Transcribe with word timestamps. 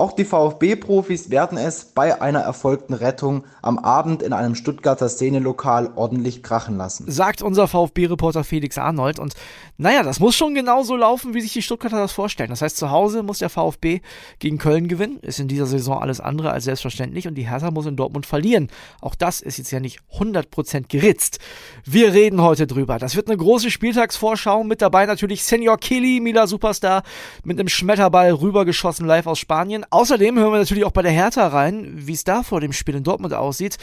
Auch 0.00 0.12
die 0.12 0.24
VfB-Profis 0.24 1.28
werden 1.28 1.58
es 1.58 1.84
bei 1.84 2.22
einer 2.22 2.38
erfolgten 2.40 2.94
Rettung 2.94 3.44
am 3.60 3.78
Abend 3.78 4.22
in 4.22 4.32
einem 4.32 4.54
Stuttgarter 4.54 5.10
Szenelokal 5.10 5.90
ordentlich 5.94 6.42
krachen 6.42 6.78
lassen. 6.78 7.04
Sagt 7.10 7.42
unser 7.42 7.68
VfB-Reporter 7.68 8.42
Felix 8.42 8.78
Arnold. 8.78 9.18
Und 9.18 9.34
naja, 9.76 10.02
das 10.02 10.18
muss 10.18 10.36
schon 10.36 10.54
genauso 10.54 10.96
laufen, 10.96 11.34
wie 11.34 11.42
sich 11.42 11.52
die 11.52 11.60
Stuttgarter 11.60 11.98
das 11.98 12.12
vorstellen. 12.12 12.48
Das 12.48 12.62
heißt, 12.62 12.78
zu 12.78 12.90
Hause 12.90 13.22
muss 13.22 13.40
der 13.40 13.50
VfB 13.50 14.00
gegen 14.38 14.56
Köln 14.56 14.88
gewinnen. 14.88 15.18
Ist 15.20 15.38
in 15.38 15.48
dieser 15.48 15.66
Saison 15.66 16.00
alles 16.00 16.18
andere 16.18 16.50
als 16.50 16.64
selbstverständlich. 16.64 17.28
Und 17.28 17.34
die 17.34 17.50
Hertha 17.50 17.70
muss 17.70 17.84
in 17.84 17.96
Dortmund 17.96 18.24
verlieren. 18.24 18.68
Auch 19.02 19.14
das 19.14 19.42
ist 19.42 19.58
jetzt 19.58 19.70
ja 19.70 19.80
nicht 19.80 20.00
100% 20.18 20.88
geritzt. 20.88 21.40
Wir 21.84 22.14
reden 22.14 22.40
heute 22.40 22.66
drüber. 22.66 22.98
Das 22.98 23.16
wird 23.16 23.28
eine 23.28 23.36
große 23.36 23.70
Spieltagsvorschau. 23.70 24.64
Mit 24.64 24.80
dabei 24.80 25.04
natürlich 25.04 25.44
Senior 25.44 25.76
Kili, 25.76 26.20
Mila 26.20 26.46
Superstar, 26.46 27.02
mit 27.44 27.60
einem 27.60 27.68
Schmetterball 27.68 28.32
rübergeschossen 28.32 29.06
live 29.06 29.26
aus 29.26 29.38
Spanien. 29.38 29.84
Außerdem 29.90 30.38
hören 30.38 30.52
wir 30.52 30.58
natürlich 30.58 30.84
auch 30.84 30.92
bei 30.92 31.02
der 31.02 31.10
Hertha 31.10 31.48
rein, 31.48 31.92
wie 31.94 32.12
es 32.12 32.22
da 32.22 32.44
vor 32.44 32.60
dem 32.60 32.72
Spiel 32.72 32.94
in 32.94 33.02
Dortmund 33.02 33.34
aussieht. 33.34 33.76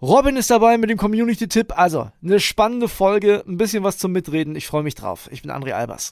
Robin 0.00 0.36
ist 0.36 0.50
dabei 0.50 0.78
mit 0.78 0.88
dem 0.88 0.96
Community-Tipp. 0.96 1.78
Also, 1.78 2.10
eine 2.24 2.40
spannende 2.40 2.88
Folge, 2.88 3.44
ein 3.46 3.58
bisschen 3.58 3.84
was 3.84 3.98
zum 3.98 4.12
Mitreden. 4.12 4.56
Ich 4.56 4.66
freue 4.66 4.82
mich 4.82 4.94
drauf. 4.94 5.28
Ich 5.30 5.42
bin 5.42 5.50
André 5.50 5.72
Albers. 5.72 6.08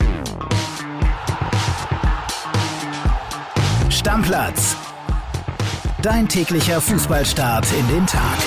Stammplatz. 3.88 4.76
Dein 6.02 6.28
täglicher 6.28 6.82
Fußballstart 6.82 7.66
in 7.72 7.88
den 7.88 8.06
Tag. 8.06 8.38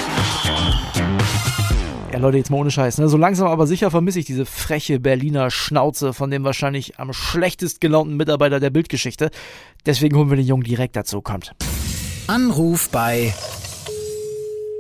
Ja, 2.12 2.20
Leute, 2.20 2.38
jetzt 2.38 2.50
mal 2.50 2.58
ohne 2.58 2.72
Scheiß. 2.72 2.98
Ne? 2.98 3.08
So 3.08 3.16
langsam 3.16 3.48
aber 3.48 3.66
sicher 3.68 3.90
vermisse 3.90 4.20
ich 4.20 4.26
diese 4.26 4.46
freche 4.46 5.00
Berliner 5.00 5.50
Schnauze 5.50 6.12
von 6.14 6.30
dem 6.30 6.44
wahrscheinlich 6.44 7.00
am 7.00 7.14
schlechtest 7.14 7.80
gelaunten 7.80 8.18
Mitarbeiter 8.18 8.60
der 8.60 8.70
Bildgeschichte. 8.70 9.30
Deswegen 9.86 10.18
holen 10.18 10.30
wir 10.30 10.36
den 10.36 10.46
Jungen 10.46 10.64
direkt 10.64 10.98
dazu. 10.98 11.22
Kommt. 11.22 11.54
Anruf 12.28 12.90
bei. 12.90 13.34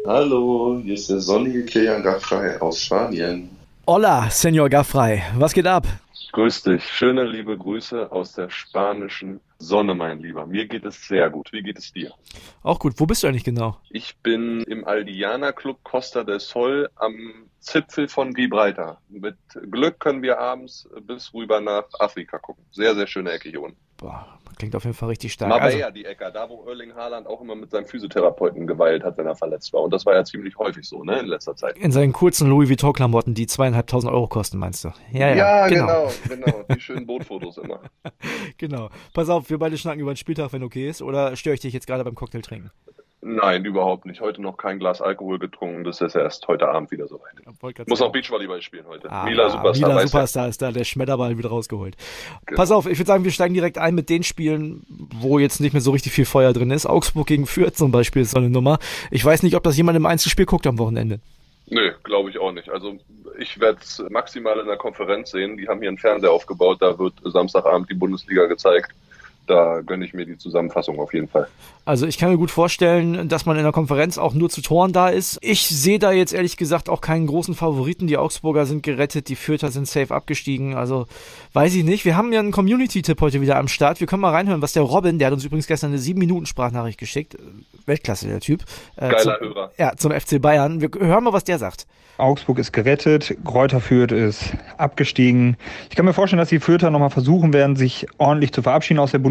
Hallo, 0.05 0.81
hier 0.83 0.95
ist 0.95 1.09
der 1.09 1.21
sonnige 1.21 1.63
Kilian 1.63 2.03
Gaffrey 2.03 2.57
aus 2.59 2.81
Spanien. 2.81 3.49
Hola, 3.87 4.29
Senor 4.29 4.67
Gaffrey. 4.67 5.21
Was 5.37 5.53
geht 5.53 5.67
ab? 5.67 5.87
Grüß 6.31 6.63
dich. 6.63 6.87
Schöne 6.87 7.25
liebe 7.25 7.57
Grüße 7.57 8.09
aus 8.09 8.33
der 8.33 8.49
spanischen 8.49 9.41
Sonne, 9.57 9.93
mein 9.93 10.19
Lieber. 10.19 10.45
Mir 10.45 10.65
geht 10.65 10.85
es 10.85 11.05
sehr 11.05 11.29
gut. 11.29 11.51
Wie 11.51 11.61
geht 11.61 11.77
es 11.77 11.91
dir? 11.91 12.13
Auch 12.63 12.79
gut. 12.79 12.93
Wo 12.97 13.05
bist 13.05 13.23
du 13.23 13.27
eigentlich 13.27 13.43
genau? 13.43 13.77
Ich 13.89 14.15
bin 14.19 14.61
im 14.61 14.85
Aldiana 14.85 15.51
Club 15.51 15.83
Costa 15.83 16.23
del 16.23 16.39
Sol 16.39 16.89
am 16.95 17.49
Zipfel 17.59 18.07
von 18.07 18.33
Gibraltar. 18.33 19.01
Mit 19.09 19.35
Glück 19.69 19.99
können 19.99 20.21
wir 20.21 20.39
abends 20.39 20.87
bis 21.05 21.33
rüber 21.33 21.59
nach 21.59 21.83
Afrika 21.99 22.39
gucken. 22.39 22.63
Sehr, 22.71 22.95
sehr 22.95 23.07
schöne 23.07 23.31
Ecke 23.31 23.49
hier 23.49 23.61
unten. 23.61 23.77
Boah, 24.01 24.25
klingt 24.57 24.75
auf 24.75 24.83
jeden 24.83 24.95
Fall 24.95 25.09
richtig 25.09 25.31
stark. 25.33 25.49
Marbella, 25.49 25.85
also, 25.85 25.93
die 25.93 26.05
Ecke, 26.05 26.31
da 26.33 26.49
wo 26.49 26.65
Erling 26.67 26.93
Haaland 26.95 27.27
auch 27.27 27.39
immer 27.39 27.55
mit 27.55 27.69
seinem 27.69 27.85
Physiotherapeuten 27.85 28.65
geweilt 28.65 29.03
hat, 29.03 29.15
wenn 29.17 29.27
er 29.27 29.35
verletzt 29.35 29.71
war. 29.73 29.81
Und 29.81 29.93
das 29.93 30.07
war 30.07 30.15
ja 30.15 30.23
ziemlich 30.23 30.57
häufig 30.57 30.87
so, 30.87 31.03
ne, 31.03 31.19
in 31.19 31.27
letzter 31.27 31.55
Zeit. 31.55 31.77
In 31.77 31.91
seinen 31.91 32.11
kurzen 32.11 32.49
Louis 32.49 32.67
Vuitton-Klamotten, 32.67 33.35
die 33.35 33.45
zweieinhalbtausend 33.45 34.11
Euro 34.11 34.27
kosten, 34.27 34.57
meinst 34.57 34.83
du? 34.83 34.89
Ja, 35.11 35.29
ja, 35.29 35.35
ja 35.35 35.67
genau. 35.67 36.11
genau, 36.27 36.45
genau. 36.51 36.63
Die 36.75 36.79
schönen 36.79 37.05
Bootfotos 37.05 37.59
immer. 37.59 37.79
genau. 38.57 38.89
Pass 39.13 39.29
auf, 39.29 39.49
wir 39.51 39.59
beide 39.59 39.77
schnacken 39.77 40.01
über 40.01 40.13
den 40.13 40.17
Spieltag, 40.17 40.51
wenn 40.51 40.63
okay 40.63 40.89
ist. 40.89 41.03
Oder 41.03 41.35
störe 41.35 41.53
ich 41.53 41.61
dich 41.61 41.73
jetzt 41.73 41.85
gerade 41.85 42.03
beim 42.03 42.15
Cocktail 42.15 42.41
trinken? 42.41 42.71
Nein, 43.23 43.65
überhaupt 43.65 44.07
nicht. 44.07 44.19
Heute 44.19 44.41
noch 44.41 44.57
kein 44.57 44.79
Glas 44.79 44.99
Alkohol 44.99 45.37
getrunken. 45.37 45.83
Das 45.83 46.01
ist 46.01 46.15
erst 46.15 46.47
heute 46.47 46.67
Abend 46.67 46.89
wieder 46.89 47.07
soweit. 47.07 47.33
Ja, 47.45 47.83
Muss 47.87 48.01
auch 48.01 48.11
Beachvolleyball 48.11 48.63
spielen 48.63 48.85
heute. 48.87 49.11
Ah, 49.11 49.25
Mila 49.25 49.51
Superstar. 49.51 49.89
Mila 49.89 50.07
Superstar 50.07 50.47
ist 50.47 50.61
da, 50.61 50.71
der 50.71 50.83
Schmetterball 50.83 51.37
wieder 51.37 51.49
rausgeholt. 51.49 51.95
Genau. 52.47 52.57
Pass 52.57 52.71
auf, 52.71 52.87
ich 52.87 52.97
würde 52.97 53.07
sagen, 53.07 53.23
wir 53.23 53.31
steigen 53.31 53.53
direkt 53.53 53.77
ein 53.77 53.93
mit 53.93 54.09
den 54.09 54.23
Spielen, 54.23 54.83
wo 55.19 55.37
jetzt 55.37 55.59
nicht 55.59 55.73
mehr 55.73 55.81
so 55.81 55.91
richtig 55.91 56.13
viel 56.13 56.25
Feuer 56.25 56.51
drin 56.51 56.71
ist. 56.71 56.87
Augsburg 56.87 57.27
gegen 57.27 57.45
Fürth 57.45 57.75
zum 57.75 57.91
Beispiel 57.91 58.23
ist 58.23 58.31
so 58.31 58.39
eine 58.39 58.49
Nummer. 58.49 58.79
Ich 59.11 59.23
weiß 59.23 59.43
nicht, 59.43 59.55
ob 59.55 59.63
das 59.63 59.77
jemand 59.77 59.97
im 59.97 60.07
Einzelspiel 60.07 60.47
guckt 60.47 60.65
am 60.65 60.79
Wochenende. 60.79 61.19
Nö, 61.67 61.91
glaube 62.03 62.31
ich 62.31 62.39
auch 62.39 62.51
nicht. 62.51 62.69
Also 62.69 62.97
ich 63.37 63.59
werde 63.59 63.79
es 63.81 64.03
maximal 64.09 64.57
in 64.59 64.65
der 64.65 64.77
Konferenz 64.77 65.29
sehen. 65.29 65.57
Die 65.57 65.67
haben 65.67 65.79
hier 65.79 65.89
einen 65.89 65.99
Fernseher 65.99 66.31
aufgebaut, 66.31 66.77
da 66.81 66.97
wird 66.97 67.13
Samstagabend 67.23 67.87
die 67.89 67.95
Bundesliga 67.95 68.47
gezeigt 68.47 68.95
da 69.47 69.81
gönne 69.81 70.05
ich 70.05 70.13
mir 70.13 70.25
die 70.25 70.37
Zusammenfassung 70.37 70.99
auf 70.99 71.13
jeden 71.13 71.27
Fall. 71.27 71.47
Also 71.83 72.05
ich 72.05 72.17
kann 72.17 72.29
mir 72.29 72.37
gut 72.37 72.51
vorstellen, 72.51 73.27
dass 73.27 73.45
man 73.45 73.57
in 73.57 73.63
der 73.63 73.71
Konferenz 73.71 74.17
auch 74.17 74.33
nur 74.33 74.49
zu 74.49 74.61
Toren 74.61 74.93
da 74.93 75.09
ist. 75.09 75.39
Ich 75.41 75.67
sehe 75.67 75.99
da 75.99 76.11
jetzt 76.11 76.33
ehrlich 76.33 76.57
gesagt 76.57 76.89
auch 76.89 77.01
keinen 77.01 77.27
großen 77.27 77.55
Favoriten. 77.55 78.07
Die 78.07 78.17
Augsburger 78.17 78.65
sind 78.65 78.83
gerettet, 78.83 79.29
die 79.29 79.35
Fürther 79.35 79.71
sind 79.71 79.87
safe 79.87 80.13
abgestiegen. 80.13 80.75
Also 80.75 81.07
weiß 81.53 81.75
ich 81.75 81.83
nicht. 81.83 82.05
Wir 82.05 82.15
haben 82.15 82.31
ja 82.31 82.39
einen 82.39 82.51
Community-Tipp 82.51 83.19
heute 83.19 83.41
wieder 83.41 83.57
am 83.57 83.67
Start. 83.67 83.99
Wir 83.99 84.07
können 84.07 84.21
mal 84.21 84.31
reinhören, 84.31 84.61
was 84.61 84.73
der 84.73 84.83
Robin, 84.83 85.19
der 85.19 85.27
hat 85.27 85.33
uns 85.33 85.43
übrigens 85.43 85.67
gestern 85.67 85.91
eine 85.91 85.99
7-Minuten-Sprachnachricht 85.99 86.99
geschickt. 86.99 87.37
Weltklasse, 87.85 88.27
der 88.27 88.39
Typ. 88.39 88.63
Äh, 88.95 89.09
Geiler 89.09 89.39
zum, 89.39 89.47
Hörer. 89.47 89.71
Ja, 89.77 89.95
zum 89.97 90.11
FC 90.11 90.41
Bayern. 90.41 90.81
Wir 90.81 90.89
hören 90.99 91.23
mal, 91.23 91.33
was 91.33 91.43
der 91.43 91.57
sagt. 91.57 91.87
Augsburg 92.17 92.59
ist 92.59 92.71
gerettet, 92.71 93.35
Kräuter 93.43 93.81
Fürth 93.81 94.11
ist 94.11 94.53
abgestiegen. 94.77 95.57
Ich 95.89 95.95
kann 95.95 96.05
mir 96.05 96.13
vorstellen, 96.13 96.37
dass 96.37 96.49
die 96.49 96.59
Fürther 96.59 96.91
nochmal 96.91 97.09
versuchen 97.09 97.51
werden, 97.51 97.75
sich 97.75 98.05
ordentlich 98.19 98.53
zu 98.53 98.61
verabschieden 98.61 98.99
aus 98.99 99.11
der 99.11 99.17
Bundesliga. 99.19 99.30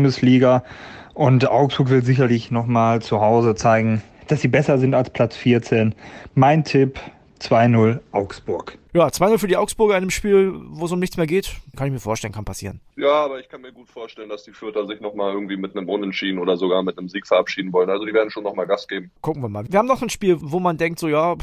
Und 1.14 1.48
Augsburg 1.48 1.90
will 1.90 2.02
sicherlich 2.02 2.50
nochmal 2.50 3.02
zu 3.02 3.20
Hause 3.20 3.54
zeigen, 3.54 4.02
dass 4.28 4.40
sie 4.40 4.48
besser 4.48 4.78
sind 4.78 4.94
als 4.94 5.10
Platz 5.10 5.36
14. 5.36 5.94
Mein 6.34 6.64
Tipp 6.64 6.98
2-0 7.40 8.00
Augsburg. 8.12 8.78
Ja, 8.92 9.06
2-0 9.06 9.38
für 9.38 9.46
die 9.46 9.56
Augsburger 9.56 9.94
in 9.94 10.02
einem 10.02 10.10
Spiel, 10.10 10.52
wo 10.70 10.84
es 10.84 10.92
um 10.92 10.98
nichts 10.98 11.16
mehr 11.16 11.26
geht, 11.26 11.52
kann 11.76 11.86
ich 11.86 11.92
mir 11.92 12.00
vorstellen, 12.00 12.32
kann 12.32 12.44
passieren. 12.44 12.80
Ja, 12.96 13.24
aber 13.24 13.38
ich 13.38 13.48
kann 13.48 13.60
mir 13.60 13.72
gut 13.72 13.88
vorstellen, 13.88 14.28
dass 14.28 14.42
die 14.44 14.52
Fürther 14.52 14.86
sich 14.86 15.00
nochmal 15.00 15.32
irgendwie 15.32 15.56
mit 15.56 15.76
einem 15.76 15.88
Unentschieden 15.88 16.38
oder 16.38 16.56
sogar 16.56 16.82
mit 16.82 16.98
einem 16.98 17.08
Sieg 17.08 17.26
verabschieden 17.26 17.72
wollen. 17.72 17.88
Also 17.88 18.04
die 18.04 18.12
werden 18.12 18.30
schon 18.30 18.42
nochmal 18.42 18.66
Gas 18.66 18.88
geben. 18.88 19.10
Gucken 19.20 19.42
wir 19.42 19.48
mal. 19.48 19.64
Wir 19.68 19.78
haben 19.78 19.86
noch 19.86 20.02
ein 20.02 20.10
Spiel, 20.10 20.36
wo 20.40 20.58
man 20.58 20.76
denkt, 20.76 20.98
so 20.98 21.08
ja, 21.08 21.36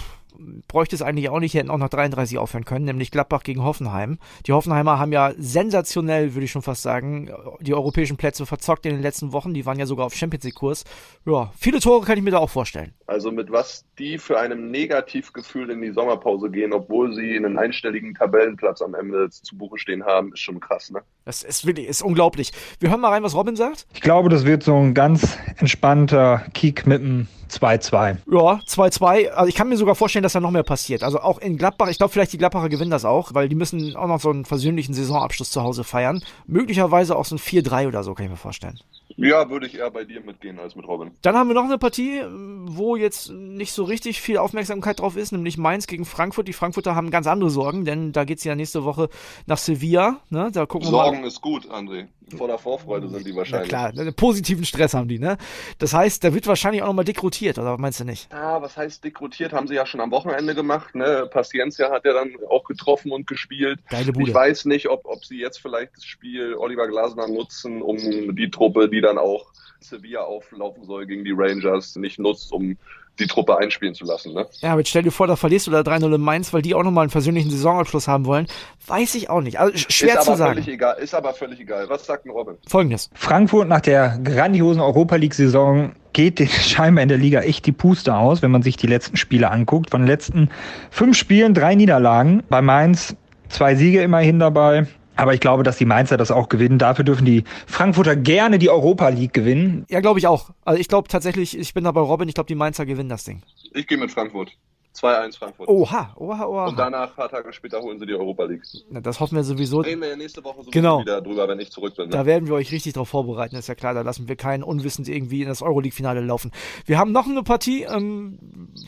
bräuchte 0.67 0.95
es 0.95 1.01
eigentlich 1.01 1.29
auch 1.29 1.39
nicht, 1.39 1.53
hätten 1.53 1.69
auch 1.69 1.77
noch 1.77 1.89
33 1.89 2.37
aufhören 2.37 2.65
können, 2.65 2.85
nämlich 2.85 3.11
Gladbach 3.11 3.43
gegen 3.43 3.63
Hoffenheim. 3.63 4.17
Die 4.45 4.53
Hoffenheimer 4.53 4.99
haben 4.99 5.11
ja 5.11 5.33
sensationell, 5.37 6.33
würde 6.33 6.45
ich 6.45 6.51
schon 6.51 6.61
fast 6.61 6.81
sagen, 6.81 7.31
die 7.61 7.73
europäischen 7.73 8.17
Plätze 8.17 8.45
verzockt 8.45 8.85
in 8.85 8.93
den 8.93 9.01
letzten 9.01 9.31
Wochen. 9.33 9.53
Die 9.53 9.65
waren 9.65 9.79
ja 9.79 9.85
sogar 9.85 10.05
auf 10.05 10.13
Champions 10.13 10.45
League 10.45 10.55
Kurs. 10.55 10.83
Ja, 11.25 11.51
viele 11.57 11.79
Tore 11.79 12.05
kann 12.05 12.17
ich 12.17 12.23
mir 12.23 12.31
da 12.31 12.39
auch 12.39 12.49
vorstellen. 12.49 12.93
Also 13.05 13.31
mit 13.31 13.51
was 13.51 13.85
die 13.99 14.17
für 14.17 14.39
einem 14.39 14.71
Negativgefühl 14.71 15.69
in 15.69 15.81
die 15.81 15.91
Sommerpause 15.91 16.49
gehen, 16.49 16.73
obwohl 16.73 17.13
sie 17.13 17.35
einen 17.35 17.57
einstelligen 17.57 18.13
Tabellenplatz 18.13 18.81
am 18.81 18.95
Ende 18.95 19.29
zu 19.29 19.57
Buche 19.57 19.77
stehen 19.77 20.05
haben, 20.05 20.33
ist 20.33 20.39
schon 20.39 20.59
krass, 20.59 20.91
ne? 20.91 21.01
Das 21.27 21.43
ist 21.43 21.65
wirklich, 21.65 21.87
ist 21.89 22.01
unglaublich. 22.01 22.53
Wir 22.79 22.89
hören 22.89 23.01
mal 23.01 23.09
rein, 23.09 23.21
was 23.21 23.35
Robin 23.35 23.57
sagt. 23.57 23.85
Ich 23.93 23.99
glaube, 23.99 24.29
das 24.29 24.45
wird 24.45 24.63
so 24.63 24.73
ein 24.77 24.93
ganz 24.93 25.37
entspannter 25.57 26.45
Kick 26.53 26.87
mit 26.87 27.01
einem 27.01 27.27
2-2. 27.49 28.17
Ja, 28.31 28.61
2-2. 28.65 29.31
Also 29.31 29.49
ich 29.49 29.55
kann 29.55 29.67
mir 29.67 29.75
sogar 29.75 29.95
vorstellen, 29.95 30.23
dass 30.23 30.31
da 30.31 30.39
noch 30.39 30.51
mehr 30.51 30.63
passiert. 30.63 31.03
Also 31.03 31.19
auch 31.19 31.39
in 31.39 31.57
Gladbach, 31.57 31.89
ich 31.89 31.97
glaube 31.97 32.13
vielleicht 32.13 32.31
die 32.31 32.37
Gladbacher 32.37 32.69
gewinnen 32.69 32.91
das 32.91 33.03
auch, 33.03 33.33
weil 33.33 33.49
die 33.49 33.55
müssen 33.55 33.93
auch 33.97 34.07
noch 34.07 34.21
so 34.21 34.29
einen 34.29 34.45
versöhnlichen 34.45 34.93
Saisonabschluss 34.93 35.51
zu 35.51 35.63
Hause 35.63 35.83
feiern. 35.83 36.23
Möglicherweise 36.45 37.17
auch 37.17 37.25
so 37.25 37.35
ein 37.35 37.39
4-3 37.39 37.89
oder 37.89 38.03
so, 38.03 38.13
kann 38.13 38.25
ich 38.25 38.31
mir 38.31 38.37
vorstellen. 38.37 38.79
Ja, 39.19 39.49
würde 39.49 39.65
ich 39.65 39.75
eher 39.75 39.89
bei 39.89 40.03
dir 40.03 40.21
mitgehen 40.21 40.59
als 40.59 40.75
mit 40.75 40.87
Robin. 40.87 41.11
Dann 41.23 41.35
haben 41.35 41.47
wir 41.47 41.55
noch 41.55 41.63
eine 41.63 41.79
Partie, 41.79 42.21
wo 42.65 42.95
jetzt 42.95 43.31
nicht 43.31 43.73
so 43.73 43.83
richtig 43.83 44.21
viel 44.21 44.37
Aufmerksamkeit 44.37 44.99
drauf 44.99 45.17
ist, 45.17 45.31
nämlich 45.31 45.57
Mainz 45.57 45.87
gegen 45.87 46.05
Frankfurt. 46.05 46.47
Die 46.47 46.53
Frankfurter 46.53 46.93
haben 46.93 47.09
ganz 47.09 47.25
andere 47.25 47.49
Sorgen, 47.49 47.83
denn 47.83 48.11
da 48.11 48.25
geht 48.25 48.37
es 48.37 48.43
ja 48.43 48.53
nächste 48.53 48.83
Woche 48.83 49.09
nach 49.47 49.57
Sevilla. 49.57 50.17
Ne? 50.29 50.51
Da 50.53 50.67
gucken 50.67 50.89
Sorgen 50.89 51.16
wir 51.16 51.16
ist 51.23 51.41
gut, 51.41 51.65
André. 51.69 52.07
Voller 52.35 52.57
Vorfreude 52.57 53.09
sind 53.09 53.25
die 53.25 53.35
wahrscheinlich. 53.35 53.71
Na 53.71 53.89
klar, 53.89 53.99
einen 53.99 54.13
positiven 54.13 54.65
Stress 54.65 54.93
haben 54.93 55.07
die, 55.07 55.19
ne? 55.19 55.37
Das 55.79 55.93
heißt, 55.93 56.23
da 56.23 56.33
wird 56.33 56.47
wahrscheinlich 56.47 56.81
auch 56.81 56.87
nochmal 56.87 57.05
dekrutiert, 57.05 57.57
oder 57.57 57.77
meinst 57.77 57.99
du 57.99 58.03
nicht? 58.03 58.33
Ah, 58.33 58.61
was 58.61 58.75
heißt 58.75 59.03
dekrutiert? 59.03 59.53
Haben 59.53 59.67
sie 59.67 59.75
ja 59.75 59.85
schon 59.85 60.01
am 60.01 60.11
Wochenende 60.11 60.55
gemacht, 60.55 60.95
ne? 60.95 61.27
Paciencia 61.31 61.91
hat 61.91 62.05
ja 62.05 62.13
dann 62.13 62.31
auch 62.49 62.63
getroffen 62.65 63.11
und 63.11 63.27
gespielt. 63.27 63.79
Geile 63.89 64.11
Bude. 64.11 64.29
Ich 64.29 64.33
weiß 64.35 64.65
nicht, 64.65 64.89
ob, 64.89 65.05
ob 65.05 65.23
sie 65.23 65.39
jetzt 65.39 65.59
vielleicht 65.59 65.95
das 65.95 66.05
Spiel 66.05 66.55
Oliver 66.55 66.87
Glasner 66.87 67.27
nutzen, 67.27 67.81
um 67.81 67.97
die 68.35 68.49
Truppe, 68.49 68.89
die 68.89 69.01
dann 69.01 69.17
auch 69.17 69.51
Sevilla 69.79 70.21
auflaufen 70.21 70.85
soll 70.85 71.05
gegen 71.05 71.23
die 71.23 71.33
Rangers, 71.35 71.95
nicht 71.95 72.19
nutzt, 72.19 72.51
um 72.51 72.77
die 73.19 73.27
Truppe 73.27 73.57
einspielen 73.57 73.93
zu 73.93 74.05
lassen. 74.05 74.33
Ne? 74.33 74.45
Ja, 74.61 74.71
aber 74.71 74.81
jetzt 74.81 74.89
stell 74.89 75.03
dir 75.03 75.11
vor, 75.11 75.27
da 75.27 75.35
verlierst 75.35 75.67
du 75.67 75.71
da 75.71 75.81
3-0 75.81 76.15
in 76.15 76.21
Mainz, 76.21 76.53
weil 76.53 76.61
die 76.61 76.75
auch 76.75 76.83
nochmal 76.83 77.03
einen 77.03 77.11
persönlichen 77.11 77.49
Saisonabschluss 77.49 78.07
haben 78.07 78.25
wollen. 78.25 78.47
Weiß 78.85 79.15
ich 79.15 79.29
auch 79.29 79.41
nicht. 79.41 79.59
Also 79.59 79.77
schwer 79.77 80.19
ist 80.19 80.25
zu 80.25 80.35
sagen. 80.35 80.53
Völlig 80.53 80.67
egal, 80.67 80.97
ist 80.99 81.13
aber 81.13 81.33
völlig 81.33 81.59
egal. 81.59 81.89
Was 81.89 82.05
sagt 82.05 82.25
ein 82.25 82.29
Robin? 82.29 82.55
Folgendes. 82.67 83.09
Frankfurt 83.13 83.67
nach 83.67 83.81
der 83.81 84.19
grandiosen 84.23 84.81
Europa 84.81 85.15
League-Saison 85.15 85.93
geht 86.13 86.39
den 86.39 86.47
scheinbar 86.49 87.03
in 87.03 87.09
der 87.09 87.17
Liga 87.17 87.41
echt 87.41 87.65
die 87.65 87.71
Puste 87.71 88.15
aus, 88.15 88.41
wenn 88.41 88.51
man 88.51 88.61
sich 88.61 88.77
die 88.77 88.87
letzten 88.87 89.17
Spiele 89.17 89.49
anguckt. 89.51 89.91
Von 89.91 90.01
den 90.01 90.07
letzten 90.07 90.49
fünf 90.89 91.17
Spielen 91.17 91.53
drei 91.53 91.75
Niederlagen. 91.75 92.43
Bei 92.49 92.61
Mainz 92.61 93.15
zwei 93.49 93.75
Siege 93.75 94.01
immerhin 94.01 94.39
dabei. 94.39 94.87
Aber 95.17 95.33
ich 95.33 95.39
glaube, 95.39 95.63
dass 95.63 95.77
die 95.77 95.85
Mainzer 95.85 96.17
das 96.17 96.31
auch 96.31 96.49
gewinnen. 96.49 96.79
Dafür 96.79 97.03
dürfen 97.03 97.25
die 97.25 97.43
Frankfurter 97.65 98.15
gerne 98.15 98.59
die 98.59 98.69
Europa 98.69 99.09
League 99.09 99.33
gewinnen. 99.33 99.85
Ja, 99.89 99.99
glaube 99.99 100.19
ich 100.19 100.27
auch. 100.27 100.51
Also 100.63 100.79
ich 100.79 100.87
glaube 100.87 101.07
tatsächlich, 101.07 101.57
ich 101.57 101.73
bin 101.73 101.83
da 101.83 101.91
bei 101.91 102.01
Robin, 102.01 102.29
ich 102.29 102.35
glaube, 102.35 102.47
die 102.47 102.55
Mainzer 102.55 102.85
gewinnen 102.85 103.09
das 103.09 103.23
Ding. 103.23 103.41
Ich 103.73 103.87
gehe 103.87 103.97
mit 103.97 104.11
Frankfurt. 104.11 104.51
2-1 104.97 105.37
Frankfurt. 105.37 105.67
Oha, 105.69 106.13
oha, 106.15 106.45
oha. 106.45 106.65
Und 106.67 106.79
danach, 106.79 107.09
ein 107.09 107.15
paar 107.15 107.29
Tage 107.29 107.53
später, 107.53 107.79
holen 107.81 107.99
sie 107.99 108.05
die 108.05 108.13
Europa 108.15 108.45
League. 108.45 108.63
Na, 108.89 108.99
das 108.99 109.19
hoffen 109.19 109.35
wir 109.35 109.43
sowieso. 109.43 109.81
Reden 109.81 110.01
wir 110.01 110.09
ja 110.09 110.15
nächste 110.15 110.43
Woche 110.43 110.57
sowieso 110.57 110.71
Genau. 110.71 111.01
wieder 111.01 111.21
drüber, 111.21 111.47
wenn 111.47 111.59
ich 111.59 111.71
zurück 111.71 111.95
bin. 111.95 112.05
Ne? 112.05 112.11
Da 112.11 112.25
werden 112.25 112.47
wir 112.47 112.55
euch 112.55 112.71
richtig 112.71 112.93
drauf 112.93 113.09
vorbereiten, 113.09 113.55
ist 113.55 113.67
ja 113.67 113.75
klar. 113.75 113.93
Da 113.93 114.01
lassen 114.01 114.27
wir 114.27 114.35
keinen 114.35 114.63
unwissend 114.63 115.07
irgendwie 115.07 115.41
in 115.41 115.47
das 115.47 115.61
Euroleague-Finale 115.61 116.21
laufen. 116.21 116.51
Wir 116.85 116.97
haben 116.97 117.11
noch 117.11 117.27
eine 117.27 117.43
Partie, 117.43 117.83
ähm, 117.83 118.39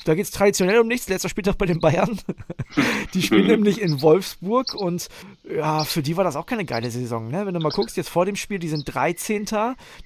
da 0.06 0.16
geht 0.16 0.26
es 0.26 0.32
traditionell 0.32 0.80
um 0.80 0.88
nichts. 0.88 1.08
Letzter 1.10 1.30
Spieltag 1.30 1.58
bei 1.58 1.66
den 1.66 1.80
Bayern. 1.80 2.20
die 3.14 3.22
spielen 3.22 3.48
nämlich 3.48 3.82
in 3.82 4.02
Wolfsburg 4.02 4.74
und 4.74 5.08
ja, 5.50 5.84
für 5.84 6.02
die 6.02 6.18
war 6.18 6.24
das 6.24 6.36
auch 6.36 6.46
keine 6.46 6.66
geile 6.66 6.92
Saison. 6.92 7.30
Ne? 7.30 7.46
Wenn 7.46 7.54
du 7.54 7.60
mal 7.60 7.70
guckst, 7.72 7.98
jetzt 7.98 8.10
vor 8.10 8.26
dem 8.26 8.36
Spiel, 8.36 8.60
die 8.60 8.68
sind 8.70 8.94
13. 8.94 9.46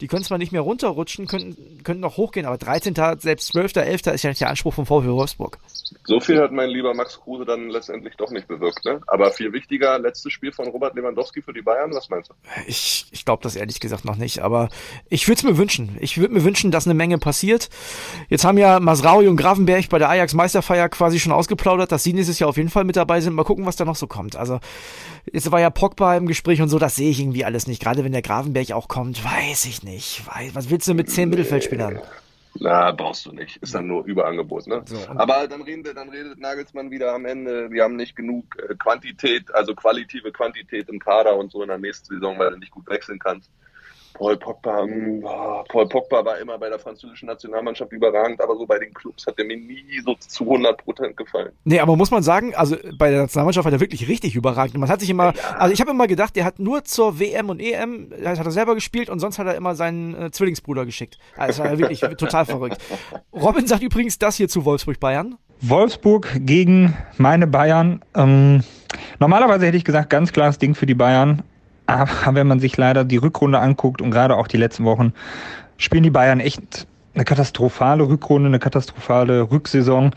Die 0.02 0.08
können 0.08 0.24
zwar 0.24 0.38
nicht 0.38 0.52
mehr 0.52 0.62
runterrutschen, 0.62 1.28
könnten, 1.28 1.84
könnten 1.84 2.02
noch 2.02 2.18
hochgehen, 2.18 2.46
aber 2.46 2.58
13. 2.58 2.94
selbst 3.20 3.48
12., 3.48 3.76
11. 3.76 4.08
ist 4.08 4.24
ja 4.24 4.30
nicht 4.30 4.42
der 4.42 4.50
Anspruch 4.50 4.74
vom 4.74 4.86
VfB 4.86 5.10
Wolfsburg. 5.10 5.60
So 6.06 6.20
viel 6.20 6.42
hat 6.42 6.52
mein 6.52 6.70
lieber 6.70 6.94
Max 6.94 7.20
Kruse 7.22 7.46
dann 7.46 7.70
letztendlich 7.70 8.16
doch 8.18 8.30
nicht 8.30 8.48
bewirkt. 8.48 8.84
Ne? 8.84 9.00
Aber 9.08 9.32
viel 9.32 9.54
wichtiger, 9.54 9.98
letztes 10.00 10.34
Spiel 10.34 10.52
von 10.52 10.68
Robert 10.68 10.96
Lewandowski 10.96 11.42
für 11.42 11.54
die 11.54 11.62
Bayern, 11.62 11.94
was 11.94 12.10
meinst 12.10 12.30
du? 12.30 12.34
Ich, 12.68 13.08
ich 13.12 13.24
glaube 13.24 13.42
das 13.42 13.56
ehrlich 13.56 13.80
gesagt 13.80 14.04
noch 14.04 14.18
nicht, 14.18 14.40
aber 14.40 14.70
ich 15.10 15.28
würde 15.28 15.40
es 15.40 15.44
mir 15.44 15.58
wünschen. 15.58 15.98
Ich 16.02 16.18
würde 16.18 16.34
mir 16.34 16.44
wünschen, 16.44 16.72
dass 16.72 16.86
eine 16.86 16.94
Menge 16.94 17.18
passiert. 17.18 17.70
Jetzt 18.28 18.44
haben 18.44 18.58
ja 18.58 18.80
Masraui 18.82 19.28
und 19.28 19.38
Grafenberg 19.38 19.88
bei 19.90 19.98
der 19.98 20.10
Ajax 20.10 20.34
Meisterfeier 20.34 20.90
quasi 20.90 21.20
schon 21.20 21.32
ausgeplaudert, 21.32 21.92
dass 21.92 22.04
sie 22.04 22.14
nächstes 22.14 22.40
Jahr 22.40 22.50
auf 22.50 22.58
jeden 22.58 22.70
Fall 22.70 22.84
mit 22.84 22.98
dabei 22.98 23.22
sind. 23.22 23.34
Mal 23.34 23.44
gucken, 23.44 23.66
was 23.66 23.78
da 23.78 23.86
noch 23.86 23.96
so 23.96 24.08
kommt. 24.08 24.36
Also 24.36 24.60
jetzt 25.32 25.52
war 25.52 25.62
ja 25.62 25.70
Pogba 25.70 26.18
im 26.18 26.28
Gespräch 26.28 26.62
und 26.62 26.70
so, 26.70 26.80
das 26.80 26.96
sehe 26.96 27.10
ich 27.10 27.20
irgendwie 27.22 27.46
alles 27.46 27.68
nicht. 27.68 27.82
Gerade 27.82 28.04
wenn 28.04 28.12
der 28.12 28.22
Grafenberg 28.22 28.72
auch 28.72 28.90
kommt, 28.90 29.24
weiß 29.24 29.66
ich 29.66 29.84
nicht. 29.84 30.24
Was 30.54 30.70
willst 30.70 30.88
du 30.88 30.94
mit 30.94 31.10
zehn 31.10 31.30
Mittelfeldspielern? 31.30 32.02
Na, 32.60 32.92
brauchst 32.92 33.26
du 33.26 33.32
nicht. 33.32 33.58
Ist 33.58 33.74
dann 33.74 33.88
nur 33.88 34.06
Überangebot, 34.06 34.68
ne? 34.68 34.84
So, 34.86 34.98
Aber 35.10 35.48
dann 35.48 35.62
reden 35.62 35.84
wir, 35.84 35.94
dann 35.94 36.10
redet 36.10 36.40
Nagelsmann 36.40 36.92
wieder 36.92 37.14
am 37.14 37.26
Ende, 37.26 37.72
wir 37.72 37.84
haben 37.84 37.96
nicht 37.96 38.16
genug 38.16 38.46
äh, 38.58 38.76
Quantität, 38.76 39.54
also 39.54 39.74
qualitative 39.74 40.32
Quantität 40.32 40.90
im 40.90 41.00
Kader 41.00 41.36
und 41.36 41.52
so 41.52 41.62
in 41.62 41.70
der 41.70 41.80
nächsten 41.80 42.14
Saison, 42.14 42.38
weil 42.38 42.52
du 42.52 42.58
nicht 42.58 42.72
gut 42.72 42.88
wechseln 42.88 43.20
kannst. 43.20 43.52
Paul 44.14 44.38
Pogba, 44.38 44.88
ah, 45.26 45.64
Paul 45.68 45.88
Pogba 45.88 46.24
war 46.24 46.38
immer 46.40 46.58
bei 46.58 46.70
der 46.70 46.80
französischen 46.80 47.28
Nationalmannschaft 47.28 47.92
überragend, 47.92 48.42
aber 48.42 48.56
so 48.56 48.66
bei 48.66 48.80
den 48.80 48.94
Clubs 48.94 49.26
hat 49.26 49.36
er 49.38 49.46
mir 49.46 49.58
nie 49.58 50.00
so 50.06 50.16
zu 50.16 50.44
100 50.44 50.78
Prozent 50.78 51.18
gefallen. 51.18 51.52
Nee, 51.64 51.80
aber 51.80 51.96
muss 51.96 52.12
man 52.12 52.24
sagen, 52.24 52.54
also 52.56 52.76
bei 52.98 53.10
der 53.10 53.22
Nationalmannschaft 53.22 53.66
hat 53.66 53.74
er 53.74 53.80
wirklich 53.80 54.08
richtig 54.08 54.36
überragend. 54.36 54.78
Man 54.78 54.90
hat 54.90 55.00
sich 55.00 55.10
immer, 55.10 55.34
also 55.58 55.74
ich 55.74 55.82
habe 55.82 55.92
immer 55.92 56.08
gedacht, 56.08 56.36
der 56.36 56.46
hat 56.46 56.60
nur 56.60 56.84
zur 56.84 57.20
WM 57.20 57.50
und 57.50 57.60
EM, 57.60 58.10
das 58.22 58.40
hat 58.40 58.46
er 58.46 58.52
selber 58.52 58.76
gespielt 58.76 59.10
und 59.10 59.20
sonst 59.20 59.40
hat 59.40 59.48
er 59.48 59.56
immer 59.56 59.76
seinen 59.76 60.16
äh, 60.16 60.32
Zwillingsbruder 60.32 60.86
geschickt. 60.86 61.18
Also 61.36 61.48
das 61.48 61.60
war 61.60 61.74
ja 61.74 61.80
wirklich 61.80 62.00
total 62.18 62.46
verrückt. 62.46 62.78
Robin 63.34 63.68
sagt 63.68 63.84
übrigens 63.84 64.20
das 64.20 64.38
hier 64.38 64.48
zu 64.48 64.66
Wolfsburg 64.66 65.00
Bayern. 65.00 65.38
Wolfsburg 65.62 66.30
gegen 66.40 66.96
meine 67.18 67.48
Bayern. 67.48 68.02
Ähm, 68.16 68.64
normalerweise 69.20 69.66
hätte 69.66 69.78
ich 69.78 69.86
gesagt, 69.86 70.10
ganz 70.10 70.34
klares 70.34 70.58
Ding 70.58 70.76
für 70.76 70.86
die 70.86 70.94
Bayern. 70.94 71.42
Aber 71.86 72.10
wenn 72.34 72.48
man 72.48 72.60
sich 72.60 72.78
leider 72.78 73.04
die 73.04 73.18
Rückrunde 73.18 73.60
anguckt 73.60 74.02
und 74.02 74.12
gerade 74.12 74.36
auch 74.36 74.48
die 74.48 74.58
letzten 74.58 74.86
Wochen, 74.86 75.14
spielen 75.78 76.04
die 76.04 76.10
Bayern 76.10 76.40
echt 76.40 76.88
eine 77.16 77.26
katastrophale 77.26 78.08
Rückrunde, 78.08 78.48
eine 78.48 78.60
katastrophale 78.60 79.52
Rücksaison. 79.52 80.12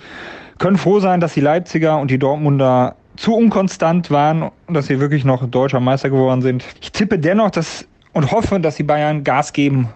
Können 0.58 0.78
froh 0.78 1.00
sein, 1.00 1.20
dass 1.20 1.34
die 1.34 1.40
Leipziger 1.40 1.98
und 1.98 2.10
die 2.10 2.18
Dortmunder 2.18 2.94
zu 3.16 3.34
unkonstant 3.34 4.10
waren 4.10 4.50
und 4.66 4.74
dass 4.74 4.86
sie 4.86 5.00
wirklich 5.00 5.24
noch 5.24 5.46
deutscher 5.48 5.80
Meister 5.80 6.10
geworden 6.10 6.42
sind. 6.42 6.64
Ich 6.80 6.92
tippe 6.92 7.18
dennoch 7.18 7.50
dass, 7.50 7.86
und 8.12 8.30
hoffe, 8.30 8.60
dass 8.60 8.76
die 8.76 8.82
Bayern 8.82 9.24
Gas 9.24 9.52
geben 9.52 9.88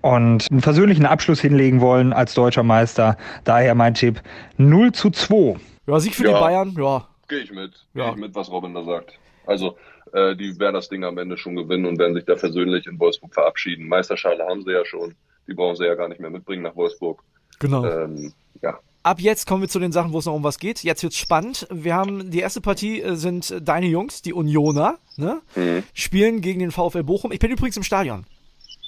und 0.00 0.48
einen 0.50 0.60
versöhnlichen 0.60 1.06
Abschluss 1.06 1.40
hinlegen 1.40 1.80
wollen 1.80 2.12
als 2.12 2.34
deutscher 2.34 2.62
Meister. 2.62 3.16
Daher 3.44 3.74
mein 3.74 3.94
Tipp 3.94 4.20
0 4.56 4.92
zu 4.92 5.10
2. 5.10 5.56
Ja, 5.86 5.98
Sieg 6.00 6.14
für 6.14 6.24
Ja. 6.24 6.34
die 6.34 6.40
Bayern, 6.40 6.74
ja. 6.78 7.04
Gehe 7.32 7.40
ich 7.40 7.50
mit. 7.50 7.72
Ja. 7.94 8.04
Gehe 8.04 8.12
ich 8.12 8.20
mit, 8.20 8.34
was 8.34 8.50
Robin 8.50 8.74
da 8.74 8.84
sagt. 8.84 9.14
Also, 9.46 9.78
äh, 10.12 10.36
die 10.36 10.58
werden 10.58 10.74
das 10.74 10.90
Ding 10.90 11.02
am 11.02 11.16
Ende 11.16 11.38
schon 11.38 11.56
gewinnen 11.56 11.86
und 11.86 11.98
werden 11.98 12.12
sich 12.12 12.26
da 12.26 12.36
versöhnlich 12.36 12.86
in 12.86 13.00
Wolfsburg 13.00 13.32
verabschieden. 13.32 13.88
Meisterschale 13.88 14.44
haben 14.44 14.62
sie 14.64 14.72
ja 14.72 14.84
schon. 14.84 15.14
Die 15.48 15.54
brauchen 15.54 15.76
sie 15.76 15.86
ja 15.86 15.94
gar 15.94 16.10
nicht 16.10 16.20
mehr 16.20 16.28
mitbringen 16.28 16.62
nach 16.62 16.76
Wolfsburg. 16.76 17.22
Genau. 17.58 17.86
Ähm, 17.86 18.34
ja. 18.60 18.78
Ab 19.02 19.18
jetzt 19.18 19.46
kommen 19.46 19.62
wir 19.62 19.70
zu 19.70 19.78
den 19.78 19.92
Sachen, 19.92 20.12
wo 20.12 20.18
es 20.18 20.26
noch 20.26 20.34
um 20.34 20.44
was 20.44 20.58
geht. 20.58 20.84
Jetzt 20.84 21.02
wird's 21.02 21.16
spannend. 21.16 21.66
Wir 21.70 21.94
haben 21.94 22.30
die 22.30 22.40
erste 22.40 22.60
Partie 22.60 23.00
äh, 23.00 23.14
sind 23.16 23.54
deine 23.66 23.86
Jungs, 23.86 24.20
die 24.20 24.34
Unioner, 24.34 24.98
ne? 25.16 25.40
Mhm. 25.56 25.84
Spielen 25.94 26.42
gegen 26.42 26.60
den 26.60 26.70
VfL 26.70 27.02
Bochum. 27.02 27.32
Ich 27.32 27.38
bin 27.38 27.50
übrigens 27.50 27.78
im 27.78 27.82
Stadion. 27.82 28.26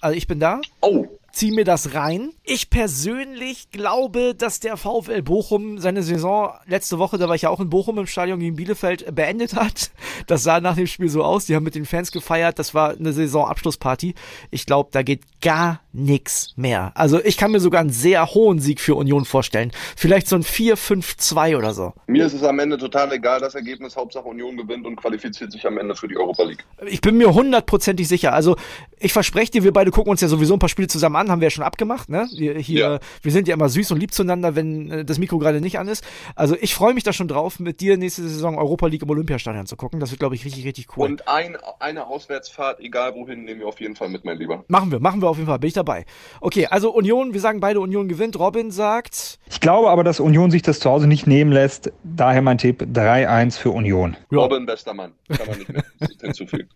Also 0.03 0.19
ich 0.19 0.27
bin 0.27 0.39
da. 0.39 0.61
Oh, 0.83 1.07
zieh 1.35 1.51
mir 1.51 1.65
das 1.65 1.95
rein. 1.95 2.33
Ich 2.43 2.71
persönlich 2.71 3.71
glaube, 3.71 4.35
dass 4.35 4.61
der 4.61 4.77
VfL 4.77 5.23
Bochum 5.23 5.79
seine 5.79 6.03
Saison 6.03 6.53
letzte 6.67 6.99
Woche, 6.99 7.19
da 7.19 7.29
war 7.29 7.35
ich 7.35 7.43
ja 7.43 7.51
auch 7.51 7.61
in 7.61 7.71
Bochum 7.71 7.99
im 7.99 8.07
Stadion 8.07 8.41
gegen 8.41 8.57
Bielefeld, 8.57 9.15
beendet 9.15 9.55
hat. 9.55 9.91
Das 10.27 10.43
sah 10.43 10.61
nach 10.61 10.77
dem 10.77 10.87
Spiel 10.87 11.09
so 11.09 11.23
aus. 11.23 11.47
Die 11.47 11.55
haben 11.55 11.65
mit 11.65 11.75
den 11.75 11.87
Fans 11.87 12.13
gefeiert. 12.13 12.59
Das 12.59 12.75
war 12.75 12.91
eine 12.91 13.13
Saisonabschlussparty. 13.13 14.15
Ich 14.51 14.67
glaube, 14.67 14.91
da 14.93 15.03
geht 15.03 15.23
gar 15.41 15.81
nichts 15.95 16.53
mehr. 16.57 16.93
Also 16.95 17.23
ich 17.25 17.37
kann 17.37 17.53
mir 17.53 17.61
sogar 17.61 17.81
einen 17.81 17.91
sehr 17.91 18.27
hohen 18.35 18.59
Sieg 18.59 18.81
für 18.81 18.97
Union 18.97 19.25
vorstellen. 19.25 19.71
Vielleicht 19.97 20.29
so 20.29 20.37
ein 20.37 20.43
4-5-2 20.43 21.57
oder 21.57 21.73
so. 21.73 21.93
mir 22.07 22.27
ist 22.27 22.35
es 22.35 22.43
am 22.43 22.59
Ende 22.59 22.77
total 22.79 23.13
egal, 23.13 23.41
das 23.41 23.55
Ergebnis. 23.55 23.97
Hauptsache 23.97 24.25
Union 24.25 24.57
gewinnt 24.57 24.87
und 24.87 24.97
qualifiziert 24.97 25.53
sich 25.53 25.67
am 25.67 25.79
Ende 25.79 25.95
für 25.95 26.09
die 26.09 26.17
Europa 26.17 26.43
League. 26.43 26.65
Ich 26.87 27.01
bin 27.01 27.17
mir 27.17 27.33
hundertprozentig 27.33 28.09
sicher. 28.09 28.33
Also 28.33 28.57
ich 28.99 29.13
verspreche 29.13 29.53
dir, 29.53 29.65
wir 29.65 29.73
beide 29.73 29.91
gucken 29.91 30.11
uns 30.11 30.21
ja 30.21 30.29
sowieso 30.29 30.55
ein 30.55 30.59
paar 30.59 30.69
Spiele 30.69 30.89
zusammen 30.89 31.17
an, 31.17 31.31
haben 31.31 31.41
wir 31.41 31.47
ja 31.47 31.51
schon 31.51 31.65
abgemacht, 31.65 32.09
ne? 32.09 32.27
Wir, 32.37 32.59
hier, 32.59 32.81
Ja. 32.81 32.99
wir 33.23 33.33
sind 33.33 33.47
ja 33.49 33.55
immer 33.55 33.69
süß 33.69 33.91
und 33.93 34.01
lieb 34.01 34.13
zueinander, 34.13 34.57
wenn 34.57 34.91
äh, 34.91 35.05
das 35.05 35.19
Mikro 35.19 35.39
gerade 35.39 35.61
nicht 35.61 35.79
an 35.79 35.89
ist. 35.89 36.05
Also 36.35 36.57
ich 36.61 36.75
freue 36.75 36.95
mich 36.95 37.05
da 37.05 37.13
schon 37.13 37.29
drauf, 37.29 37.61
mit 37.61 37.81
dir 37.81 37.97
nächste 37.97 38.23
Saison 38.23 38.59
Europa 38.59 38.87
League 38.89 39.03
im 39.03 39.11
Olympiastadion 39.11 39.67
zu 39.67 39.77
gucken. 39.77 40.01
Das 40.01 40.11
wird, 40.11 40.19
glaube 40.21 40.35
ich, 40.35 40.45
richtig, 40.45 40.65
richtig 40.65 40.89
cool. 40.97 41.05
Und 41.07 41.29
ein, 41.29 41.57
eine 41.81 42.07
Auswärtsfahrt, 42.07 42.81
egal 42.81 43.15
wohin, 43.15 43.45
nehmen 43.45 43.61
wir 43.61 43.69
auf 43.69 43.81
jeden 43.81 43.95
Fall 43.95 44.09
mit, 44.09 44.25
mein 44.25 44.39
Lieber. 44.39 44.65
machen 44.69 44.91
wir, 44.91 45.01
machen 45.01 45.21
wir 45.23 45.29
auf 45.29 45.37
jeden 45.37 45.49
Fall, 45.49 45.59
bin 45.59 45.69
ich 45.69 45.75
dabei. 45.75 45.84
Okay, 46.41 46.67
also 46.67 46.93
Union, 46.93 47.33
wir 47.35 47.41
sagen 47.41 47.61
beide, 47.61 47.81
Union 47.81 48.09
gewinnt. 48.09 48.39
Robin 48.39 48.71
sagt, 48.71 49.39
Ich 49.51 49.61
glaube 49.61 49.91
aber, 49.91 50.05
dass 50.05 50.21
Union 50.21 50.51
sich 50.51 50.63
das 50.63 50.81
zu 50.81 50.91
Hause 50.91 51.07
nicht 51.07 51.27
nehmen 51.27 51.53
lässt. 51.53 51.93
Daher 52.03 52.43
mein 52.43 52.59
Tipp 52.59 52.83
3-1 52.83 53.59
für 53.59 53.71
Union. 53.71 54.17
Ja. 54.31 54.39
Robin, 54.39 54.67
bester 54.67 54.95
Mann. 54.95 55.13
Kann 55.29 55.47
man 55.47 55.59
nicht 55.59 55.73
mehr 55.73 55.85
hinzufügen. 56.21 56.69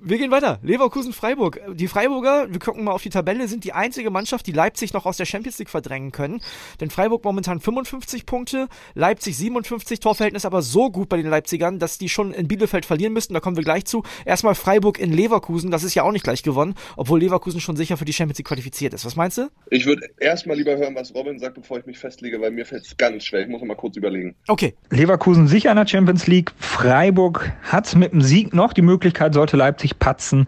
wir 0.00 0.16
gehen 0.16 0.30
weiter. 0.30 0.58
Leverkusen-Freiburg. 0.62 1.60
Die 1.74 1.88
Freiburger, 1.88 2.46
wir 2.50 2.58
gucken 2.60 2.84
mal 2.84 2.92
auf 2.92 3.02
die 3.02 3.10
Tabelle, 3.10 3.46
sind 3.48 3.64
die 3.64 3.72
einzige 3.74 4.10
Mannschaft, 4.10 4.46
die 4.46 4.52
Leipzig 4.52 4.92
noch 4.94 5.04
aus 5.04 5.16
der 5.18 5.26
Champions 5.26 5.58
League 5.58 5.68
verdrängen 5.68 6.12
können. 6.12 6.40
Denn 6.80 6.88
Freiburg 6.88 7.24
momentan 7.24 7.60
55 7.60 8.24
Punkte, 8.24 8.68
Leipzig 8.94 9.36
57, 9.36 10.00
Torverhältnis 10.00 10.46
aber 10.46 10.62
so 10.62 10.90
gut 10.90 11.08
bei 11.10 11.16
den 11.18 11.28
Leipzigern, 11.28 11.78
dass 11.78 11.98
die 11.98 12.08
schon 12.08 12.32
in 12.32 12.48
Bielefeld 12.48 12.86
verlieren 12.86 13.12
müssten. 13.12 13.34
Da 13.34 13.40
kommen 13.40 13.56
wir 13.56 13.64
gleich 13.64 13.84
zu. 13.84 14.02
Erstmal 14.24 14.54
Freiburg 14.54 14.98
in 14.98 15.12
Leverkusen, 15.12 15.70
das 15.70 15.82
ist 15.82 15.94
ja 15.94 16.04
auch 16.04 16.12
nicht 16.12 16.24
gleich 16.24 16.42
gewonnen, 16.42 16.74
obwohl 16.96 17.20
Leverkusen 17.20 17.60
schon 17.60 17.76
sicher 17.76 17.97
für 17.98 18.04
die 18.04 18.12
Champions 18.12 18.38
League 18.38 18.48
qualifiziert 18.48 18.94
ist. 18.94 19.04
Was 19.04 19.16
meinst 19.16 19.38
du? 19.38 19.48
Ich 19.70 19.86
würde 19.86 20.08
erstmal 20.18 20.56
lieber 20.56 20.76
hören, 20.76 20.94
was 20.94 21.14
Robin 21.14 21.38
sagt, 21.38 21.54
bevor 21.54 21.78
ich 21.78 21.86
mich 21.86 21.98
festlege, 21.98 22.40
weil 22.40 22.50
mir 22.50 22.64
fällt 22.64 22.86
es 22.86 22.96
ganz 22.96 23.24
schwer. 23.24 23.42
Ich 23.42 23.48
muss 23.48 23.60
noch 23.60 23.68
mal 23.68 23.74
kurz 23.74 23.96
überlegen. 23.96 24.34
Okay, 24.46 24.74
Leverkusen 24.90 25.48
sicher 25.48 25.70
in 25.70 25.76
der 25.76 25.86
Champions 25.86 26.26
League. 26.26 26.52
Freiburg 26.58 27.52
hat 27.62 27.94
mit 27.96 28.12
dem 28.12 28.22
Sieg 28.22 28.54
noch 28.54 28.72
die 28.72 28.82
Möglichkeit, 28.82 29.34
sollte 29.34 29.56
Leipzig 29.56 29.98
patzen. 29.98 30.46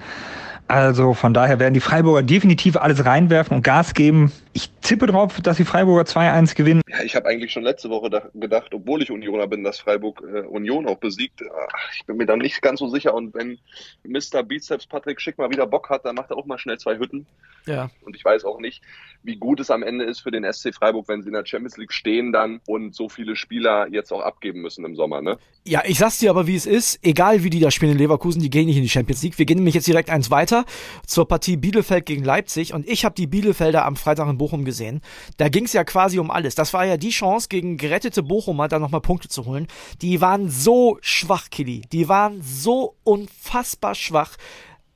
Also 0.71 1.15
von 1.15 1.35
daher 1.35 1.59
werden 1.59 1.75
die 1.75 1.81
Freiburger 1.81 2.23
definitiv 2.23 2.77
alles 2.77 3.05
reinwerfen 3.05 3.57
und 3.57 3.65
Gas 3.65 3.93
geben. 3.93 4.31
Ich 4.53 4.71
tippe 4.81 5.07
drauf, 5.07 5.41
dass 5.41 5.57
die 5.57 5.65
Freiburger 5.65 6.03
2-1 6.03 6.55
gewinnen. 6.55 6.83
Ja, 6.89 7.03
ich 7.03 7.15
habe 7.15 7.29
eigentlich 7.29 7.53
schon 7.53 7.63
letzte 7.63 7.91
Woche 7.91 8.11
da, 8.11 8.23
gedacht, 8.35 8.73
obwohl 8.75 9.03
ich 9.03 9.11
Unioner 9.11 9.47
bin, 9.47 9.65
dass 9.65 9.79
Freiburg 9.79 10.23
äh, 10.23 10.41
Union 10.41 10.87
auch 10.87 10.99
besiegt. 10.99 11.43
Ach, 11.43 11.93
ich 11.97 12.05
bin 12.07 12.17
mir 12.17 12.27
da 12.27 12.37
nicht 12.37 12.63
ganz 12.63 12.81
so 12.81 12.89
sicher. 12.89 13.15
Und 13.15 13.35
wenn 13.35 13.59
Mr. 14.05 14.43
Bizeps 14.43 14.87
Patrick 14.87 15.21
Schick 15.21 15.39
mal 15.39 15.51
wieder 15.51 15.67
Bock 15.67 15.91
hat, 15.91 16.05
dann 16.05 16.17
macht 16.17 16.31
er 16.31 16.37
auch 16.37 16.47
mal 16.47 16.59
schnell 16.59 16.79
zwei 16.79 16.99
Hütten. 16.99 17.27
ja. 17.67 17.91
Und 18.03 18.17
ich 18.17 18.25
weiß 18.25 18.45
auch 18.45 18.61
nicht, 18.61 18.83
wie 19.23 19.37
gut 19.37 19.61
es 19.61 19.71
am 19.71 19.83
Ende 19.83 20.05
ist 20.05 20.21
für 20.21 20.31
den 20.31 20.51
SC 20.51 20.75
Freiburg, 20.75 21.09
wenn 21.09 21.23
sie 21.23 21.29
in 21.29 21.35
der 21.35 21.45
Champions 21.45 21.77
League 21.77 21.93
stehen 21.93 22.33
dann 22.33 22.61
und 22.67 22.95
so 22.95 23.09
viele 23.09 23.37
Spieler 23.37 23.87
jetzt 23.91 24.13
auch 24.13 24.23
abgeben 24.23 24.61
müssen 24.63 24.85
im 24.85 24.97
Sommer. 24.97 25.21
Ne? 25.21 25.39
Ja, 25.65 25.83
ich 25.85 25.99
sag's 25.99 26.19
dir 26.19 26.31
aber, 26.31 26.47
wie 26.47 26.57
es 26.57 26.67
ist. 26.67 26.99
Egal 27.03 27.45
wie 27.45 27.51
die 27.51 27.61
da 27.61 27.71
spielen 27.71 27.93
in 27.93 27.99
Leverkusen, 27.99 28.41
die 28.41 28.51
gehen 28.51 28.67
nicht 28.67 28.77
in 28.77 28.83
die 28.83 28.89
Champions 28.89 29.23
League. 29.23 29.39
Wir 29.39 29.47
gehen 29.47 29.59
nämlich 29.59 29.75
jetzt 29.75 29.87
direkt 29.87 30.11
eins 30.11 30.31
weiter 30.31 30.65
zur 31.07 31.29
Partie 31.29 31.57
Bielefeld 31.57 32.07
gegen 32.07 32.25
Leipzig. 32.25 32.73
Und 32.73 32.89
ich 32.89 33.05
habe 33.05 33.15
die 33.15 33.27
Bielefelder 33.27 33.85
am 33.85 33.97
Freitag 33.97 34.29
in 34.29 34.39
Bochum 34.39 34.65
gesehen. 34.71 35.01
Da 35.37 35.49
ging's 35.49 35.73
ja 35.73 35.85
quasi 35.85 36.19
um 36.19 36.31
alles. 36.31 36.55
Das 36.55 36.73
war 36.73 36.87
ja 36.87 36.97
die 36.97 37.11
Chance, 37.11 37.49
gegen 37.49 37.77
gerettete 37.77 38.23
Bochumer 38.23 38.69
da 38.69 38.79
nochmal 38.79 39.01
Punkte 39.01 39.29
zu 39.29 39.45
holen. 39.45 39.67
Die 40.01 40.21
waren 40.21 40.49
so 40.49 40.99
schwach, 41.01 41.51
Killy. 41.51 41.83
Die 41.93 42.09
waren 42.09 42.41
so 42.43 42.95
unfassbar 43.03 43.95
schwach. 43.95 44.37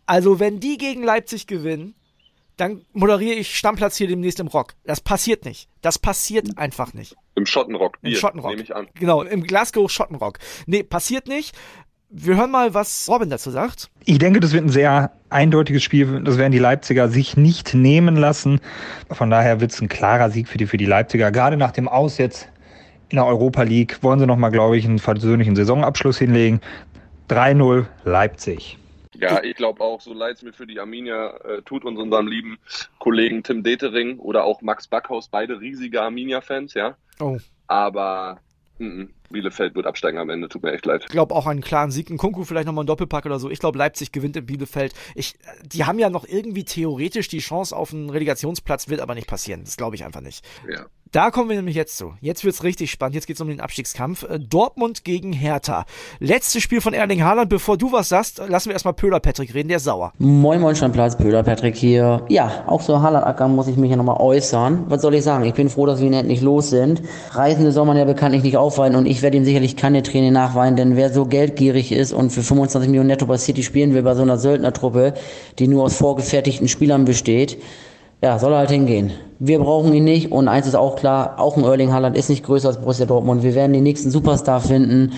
Also 0.07 0.39
wenn 0.39 0.61
die 0.61 0.79
gegen 0.79 1.03
Leipzig 1.03 1.47
gewinnen, 1.47 1.95
dann 2.57 2.85
moderiere 2.93 3.35
ich 3.35 3.57
Stammplatz 3.57 3.97
hier 3.97 4.07
demnächst 4.07 4.39
im 4.39 4.47
Rock. 4.47 4.75
Das 4.85 5.01
passiert 5.01 5.45
nicht. 5.45 5.69
Das 5.83 5.99
passiert 5.99 6.57
einfach 6.57 6.95
nicht. 6.95 7.17
Im 7.35 7.47
Schottenrock. 7.47 7.99
Im 8.03 8.11
Bier, 8.11 8.19
Schottenrock. 8.19 8.51
Nehme 8.51 8.63
ich 8.63 8.77
an. 8.77 8.87
Genau, 8.95 9.23
im 9.23 9.43
Glasgow 9.43 9.91
Schottenrock. 9.91 10.39
Nee, 10.67 10.85
passiert 10.85 11.27
nicht. 11.27 11.57
Wir 12.17 12.37
hören 12.37 12.53
mal, 12.53 12.75
was 12.75 13.09
Robin 13.09 13.29
dazu 13.29 13.51
sagt. 13.51 13.91
Ich 14.05 14.19
denke, 14.19 14.39
das 14.39 14.53
wird 14.53 14.65
ein 14.65 14.69
sehr 14.69 15.11
eindeutiges 15.31 15.83
Spiel. 15.83 16.23
Das 16.23 16.39
werden 16.39 16.53
die 16.53 16.61
Leipziger 16.61 17.09
sich 17.09 17.37
nicht 17.37 17.75
nehmen 17.75 18.15
lassen. 18.15 18.61
Von 19.11 19.31
daher 19.31 19.61
wird 19.61 19.73
es 19.73 19.81
ein 19.81 19.89
klarer 19.89 20.31
Sieg 20.31 20.47
für 20.47 20.57
die, 20.57 20.67
für 20.67 20.77
die 20.77 20.87
Leipziger. 20.87 21.33
Gerade 21.33 21.57
nach 21.57 21.73
dem 21.73 21.89
Aus 21.89 22.19
jetzt 22.19 22.49
in 23.09 23.17
der 23.17 23.27
Europa 23.27 23.65
League 23.65 24.01
wollen 24.05 24.21
sie 24.21 24.29
nochmal, 24.29 24.53
glaube 24.53 24.77
ich, 24.77 24.85
einen 24.85 25.01
versöhnlichen 25.01 25.57
Saisonabschluss 25.57 26.19
hinlegen. 26.19 26.61
3-0 27.31 27.85
Leipzig. 28.05 28.79
Ja, 29.17 29.43
ich 29.43 29.57
glaube 29.57 29.81
auch, 29.81 30.01
so 30.01 30.15
leid 30.15 30.37
es 30.37 30.43
mir 30.43 30.53
für 30.53 30.69
die 30.69 30.79
Arminia 30.79 31.35
äh, 31.39 31.63
tut 31.63 31.85
uns 31.85 31.99
unserem 31.99 32.29
lieben 32.29 32.59
Kollegen 33.01 33.43
Tim 33.43 33.65
Detering 33.65 34.21
oder 34.21 34.45
auch 34.45 34.63
Max 34.63 34.87
Backhaus, 34.87 35.27
beide 35.27 35.61
riesige 35.61 36.01
Arminia-Fans, 36.01 36.75
ja. 36.75 36.97
Oh. 37.19 37.39
Aber 37.67 38.39
m 38.79 38.87
-m, 38.87 39.09
Bielefeld 39.35 39.75
wird 39.75 39.87
absteigen 39.87 40.19
am 40.19 40.31
Ende, 40.31 40.49
tut 40.49 40.63
mir 40.63 40.73
echt 40.73 40.87
leid. 40.87 41.03
Ich 41.05 41.13
glaube 41.13 41.35
auch 41.35 41.47
einen 41.47 41.61
klaren 41.61 41.91
Sieg, 41.91 42.09
ein 42.09 42.17
Kunku 42.17 42.45
vielleicht 42.45 42.67
nochmal 42.67 42.83
einen 42.83 42.87
Doppelpack 42.87 43.27
oder 43.27 43.39
so. 43.39 43.51
Ich 43.51 43.59
glaube, 43.59 43.77
Leipzig 43.77 44.13
gewinnt 44.13 44.37
in 44.37 44.47
Bielefeld. 44.47 44.95
Ich, 45.15 45.37
die 45.65 45.85
haben 45.85 45.99
ja 45.99 46.09
noch 46.09 46.27
irgendwie 46.27 46.65
theoretisch 46.65 47.29
die 47.29 47.41
Chance 47.41 47.77
auf 47.77 47.93
einen 47.93 48.09
Relegationsplatz, 48.09 48.89
wird 48.89 49.01
aber 49.01 49.15
nicht 49.15 49.27
passieren. 49.27 49.63
Das 49.65 49.77
glaube 49.77 49.97
ich 49.97 50.05
einfach 50.05 50.23
nicht. 50.23 50.43
Ja. 50.71 50.87
Da 51.15 51.31
kommen 51.31 51.49
wir 51.49 51.55
nämlich 51.55 51.77
jetzt 51.77 51.97
zu. 51.97 52.15
Jetzt 52.21 52.45
wird's 52.45 52.65
richtig 52.65 52.91
spannend. 52.91 53.15
Jetzt 53.15 53.29
geht's 53.29 53.41
um 53.41 53.47
den 53.47 53.61
Abstiegskampf. 53.61 54.25
Äh, 54.25 54.41
Dortmund 54.41 55.05
gegen 55.05 55.33
Hertha. 55.33 55.85
Letztes 56.19 56.61
Spiel 56.61 56.81
von 56.81 56.93
Erling 56.93 57.23
Haaland. 57.23 57.49
Bevor 57.49 57.79
du 57.79 57.93
was 57.93 58.09
sagst, 58.09 58.43
lassen 58.49 58.71
wir 58.71 58.73
erstmal 58.73 58.95
Pöhler 58.95 59.21
Patrick 59.21 59.55
reden. 59.55 59.69
Der 59.69 59.77
ist 59.77 59.85
sauer. 59.85 60.13
Moin 60.19 60.61
Moin 60.61 60.75
Standplatz, 60.75 61.17
Pöhler 61.17 61.45
Patrick 61.45 61.77
hier. 61.77 62.27
Ja, 62.29 62.65
auch 62.67 62.81
so 62.81 63.01
Haaland-Acker 63.01 63.47
muss 63.47 63.69
ich 63.69 63.77
mich 63.77 63.93
ja 63.93 63.97
nochmal 63.97 64.17
äußern. 64.19 64.87
Was 64.89 65.03
soll 65.03 65.15
ich 65.15 65.23
sagen? 65.23 65.45
Ich 65.45 65.55
bin 65.55 65.71
froh, 65.71 65.87
dass 65.87 66.01
wir 66.01 66.09
ihn 66.09 66.15
endlich 66.15 66.41
los 66.41 66.71
sind. 66.71 67.01
Reisende 67.31 67.71
soll 67.71 67.87
man 67.87 67.97
ja 67.97 68.07
bekanntlich 68.07 68.43
nicht 68.43 68.57
aufweinen 68.57 68.97
und 68.97 69.07
ich 69.07 69.23
werde 69.25 69.37
ihm 69.37 69.45
sicherlich 69.45 69.75
keine 69.75 70.05
Träne 70.05 70.31
nachweinen, 70.31 70.77
denn 70.77 70.97
wer 70.97 71.13
so 71.13 71.25
geldgierig 71.25 71.91
ist 71.91 72.13
und 72.13 72.31
für 72.31 72.43
25 72.43 72.89
Millionen 72.89 73.09
netto 73.09 73.27
bei 73.27 73.39
City 73.39 73.65
spielen 73.65 73.95
will 73.95 74.03
bei 74.03 74.15
so 74.15 74.23
einer 74.23 74.39
Söldnertruppe, 74.39 75.15
die 75.59 75.67
nur 75.67 75.83
aus 75.83 75.97
vorgefertigten 75.97 76.69
Spielern 76.69 77.05
besteht, 77.05 77.59
ja, 78.23 78.39
soll 78.39 78.53
er 78.53 78.59
halt 78.59 78.71
hingehen. 78.71 79.11
Wir 79.39 79.59
brauchen 79.59 79.93
ihn 79.93 80.05
nicht 80.05 80.31
und 80.31 80.47
eins 80.47 80.67
ist 80.67 80.77
auch 80.77 80.95
klar, 80.95 81.35
auch 81.39 81.57
ein 81.57 81.65
Erling 81.65 81.93
Haaland 81.93 82.17
ist 82.17 82.29
nicht 82.29 82.45
größer 82.45 82.69
als 82.69 82.79
Borussia 82.79 83.07
Dortmund. 83.07 83.43
Wir 83.43 83.55
werden 83.55 83.73
den 83.73 83.83
nächsten 83.83 84.11
Superstar 84.11 84.61
finden 84.61 85.13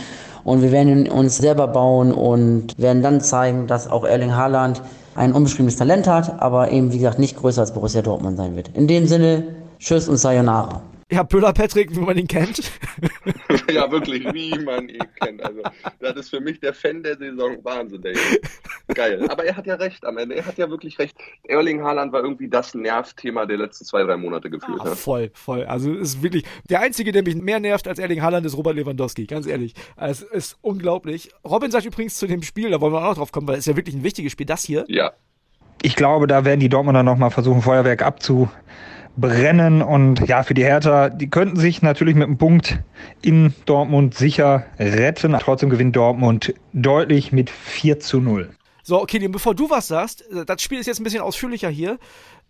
und 0.44 0.62
wir 0.62 0.72
werden 0.72 1.06
ihn 1.06 1.10
uns 1.10 1.36
selber 1.36 1.68
bauen 1.68 2.12
und 2.12 2.78
werden 2.78 3.02
dann 3.02 3.20
zeigen, 3.20 3.66
dass 3.66 3.90
auch 3.90 4.04
Erling 4.04 4.34
Haaland 4.34 4.82
ein 5.14 5.32
unbeschriebenes 5.32 5.76
Talent 5.76 6.06
hat, 6.06 6.40
aber 6.40 6.70
eben 6.70 6.92
wie 6.92 6.98
gesagt 6.98 7.18
nicht 7.18 7.36
größer 7.36 7.60
als 7.60 7.72
Borussia 7.72 8.02
Dortmund 8.02 8.36
sein 8.36 8.56
wird. 8.56 8.70
In 8.74 8.86
dem 8.86 9.06
Sinne, 9.06 9.42
tschüss 9.78 10.08
und 10.08 10.16
sayonara. 10.16 10.80
Ja, 11.08 11.22
Pöller 11.22 11.52
Patrick, 11.52 11.94
wie 11.94 12.00
man 12.00 12.18
ihn 12.18 12.26
kennt. 12.26 12.72
ja, 13.70 13.88
wirklich, 13.92 14.24
wie 14.34 14.58
man 14.58 14.88
ihn 14.88 14.98
kennt. 15.20 15.40
Also, 15.40 15.62
das 16.00 16.16
ist 16.16 16.30
für 16.30 16.40
mich 16.40 16.58
der 16.58 16.74
Fan 16.74 17.00
der 17.04 17.16
Saison. 17.16 17.58
Wahnsinn, 17.62 18.04
ey. 18.04 18.16
Geil. 18.92 19.24
Aber 19.30 19.44
er 19.44 19.56
hat 19.56 19.68
ja 19.68 19.76
recht 19.76 20.04
am 20.04 20.18
Ende. 20.18 20.34
Er 20.34 20.44
hat 20.44 20.58
ja 20.58 20.68
wirklich 20.68 20.98
recht. 20.98 21.16
Erling 21.44 21.84
Haaland 21.84 22.12
war 22.12 22.24
irgendwie 22.24 22.48
das 22.48 22.74
Nervthema 22.74 23.46
der 23.46 23.58
letzten 23.58 23.84
zwei, 23.84 24.02
drei 24.02 24.16
Monate 24.16 24.50
gefühlt. 24.50 24.80
Ah, 24.80 24.96
voll, 24.96 25.30
voll. 25.32 25.64
Also, 25.66 25.92
es 25.92 26.14
ist 26.14 26.22
wirklich, 26.24 26.42
der 26.68 26.80
Einzige, 26.80 27.12
der 27.12 27.22
mich 27.22 27.36
mehr 27.36 27.60
nervt 27.60 27.86
als 27.86 28.00
Erling 28.00 28.22
Haaland, 28.22 28.44
ist 28.44 28.56
Robert 28.56 28.74
Lewandowski. 28.74 29.26
Ganz 29.26 29.46
ehrlich. 29.46 29.74
Es 29.96 30.22
ist 30.22 30.58
unglaublich. 30.60 31.30
Robin 31.44 31.70
sagt 31.70 31.86
übrigens 31.86 32.16
zu 32.16 32.26
dem 32.26 32.42
Spiel, 32.42 32.70
da 32.70 32.80
wollen 32.80 32.92
wir 32.92 33.04
auch 33.04 33.10
noch 33.10 33.18
drauf 33.18 33.30
kommen, 33.30 33.46
weil 33.46 33.54
es 33.54 33.60
ist 33.60 33.66
ja 33.66 33.76
wirklich 33.76 33.94
ein 33.94 34.02
wichtiges 34.02 34.32
Spiel, 34.32 34.46
das 34.46 34.64
hier. 34.64 34.84
Ja. 34.88 35.12
Ich 35.82 35.94
glaube, 35.94 36.26
da 36.26 36.44
werden 36.44 36.58
die 36.58 36.68
Dortmunder 36.68 37.04
nochmal 37.04 37.30
versuchen, 37.30 37.62
Feuerwerk 37.62 38.02
abzu 38.02 38.48
brennen. 39.16 39.82
Und 39.82 40.26
ja, 40.28 40.42
für 40.42 40.54
die 40.54 40.64
Hertha, 40.64 41.08
die 41.08 41.28
könnten 41.28 41.56
sich 41.56 41.82
natürlich 41.82 42.14
mit 42.14 42.24
einem 42.24 42.38
Punkt 42.38 42.78
in 43.22 43.54
Dortmund 43.64 44.14
sicher 44.14 44.66
retten. 44.78 45.36
Trotzdem 45.40 45.70
gewinnt 45.70 45.96
Dortmund 45.96 46.54
deutlich 46.72 47.32
mit 47.32 47.50
4 47.50 48.00
zu 48.00 48.20
0. 48.20 48.50
So, 48.82 49.00
okay, 49.00 49.26
bevor 49.28 49.54
du 49.54 49.68
was 49.68 49.88
sagst, 49.88 50.24
das 50.46 50.62
Spiel 50.62 50.78
ist 50.78 50.86
jetzt 50.86 51.00
ein 51.00 51.04
bisschen 51.04 51.22
ausführlicher 51.22 51.68
hier. 51.68 51.98